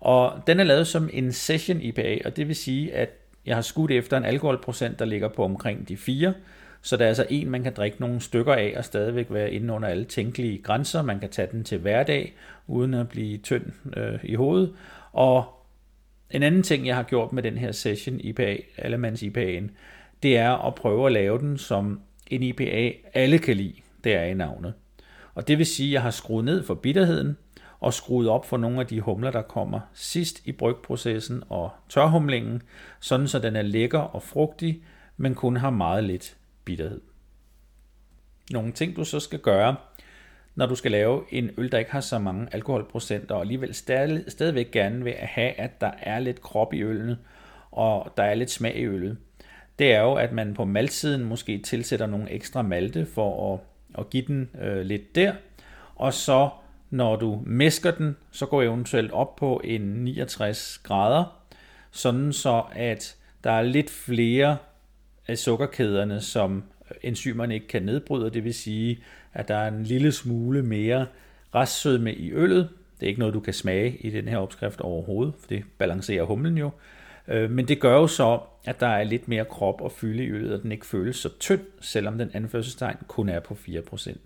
[0.00, 3.10] Og den er lavet som en session IPA, og det vil sige, at
[3.46, 6.34] jeg har skudt efter en alkoholprocent, der ligger på omkring de 4.
[6.82, 9.74] Så der er altså en, man kan drikke nogle stykker af og stadigvæk være inde
[9.74, 11.02] under alle tænkelige grænser.
[11.02, 12.34] Man kan tage den til hverdag,
[12.66, 13.64] uden at blive tynd
[13.96, 14.72] øh, i hovedet.
[15.12, 15.44] Og
[16.30, 19.70] en anden ting, jeg har gjort med den her session IPA, Allemands IPA'en,
[20.22, 23.74] det er at prøve at lave den som en IPA, alle kan lide.
[24.04, 24.74] Det er i navnet.
[25.34, 27.36] Og det vil sige, at jeg har skruet ned for bitterheden,
[27.80, 32.62] og skruet op for nogle af de humler, der kommer sidst i brygprocessen og tørhumlingen,
[33.00, 34.82] sådan så den er lækker og frugtig,
[35.16, 37.00] men kun har meget lidt bitterhed.
[38.50, 39.76] Nogle ting, du så skal gøre,
[40.56, 44.24] når du skal lave en øl, der ikke har så mange alkoholprocenter, og alligevel stadig,
[44.28, 47.16] stadigvæk gerne vil have, at der er lidt krop i øllen,
[47.70, 49.16] og der er lidt smag i øllet,
[49.78, 53.60] det er jo, at man på maltsiden måske tilsætter nogle ekstra malte for at,
[53.98, 55.32] at give den øh, lidt der,
[55.96, 56.48] og så
[56.90, 61.24] når du mæsker den, så går eventuelt op på en 69 grader,
[61.90, 64.56] sådan så at der er lidt flere
[65.28, 66.64] af sukkerkæderne, som
[67.02, 68.98] enzymerne ikke kan nedbryde, det vil sige,
[69.34, 71.06] at der er en lille smule mere
[71.54, 72.68] restsødme i øllet.
[73.00, 76.24] Det er ikke noget, du kan smage i den her opskrift overhovedet, for det balancerer
[76.24, 76.70] humlen jo.
[77.28, 80.30] Øh, men det gør jo så, at der er lidt mere krop og fylde i
[80.30, 84.16] øllet, og den ikke føles så tynd, selvom den anførselstegn kun er på 4%.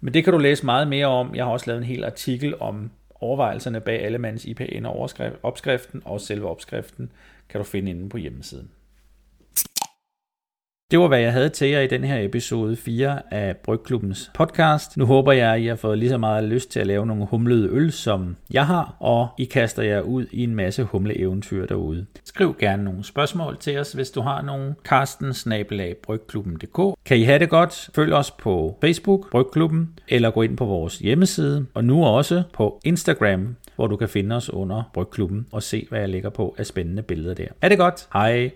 [0.00, 1.34] Men det kan du læse meget mere om.
[1.34, 5.10] Jeg har også lavet en hel artikel om overvejelserne bag Allemands IPN og
[5.42, 7.12] opskriften, og selve opskriften
[7.48, 8.70] kan du finde inde på hjemmesiden.
[10.90, 14.96] Det var, hvad jeg havde til jer i den her episode 4 af Brygklubbens podcast.
[14.96, 17.26] Nu håber jeg, at I har fået lige så meget lyst til at lave nogle
[17.26, 22.06] humlede øl, som jeg har, og I kaster jer ud i en masse humleeventyr derude.
[22.24, 24.74] Skriv gerne nogle spørgsmål til os, hvis du har nogle.
[24.84, 25.34] Karsten
[26.02, 27.90] brygklubben.dk Kan I have det godt?
[27.94, 32.80] Følg os på Facebook, Brygklubben, eller gå ind på vores hjemmeside, og nu også på
[32.84, 36.66] Instagram, hvor du kan finde os under Brygklubben og se, hvad jeg lægger på af
[36.66, 37.46] spændende billeder der.
[37.62, 38.08] Er det godt!
[38.12, 38.50] Hej!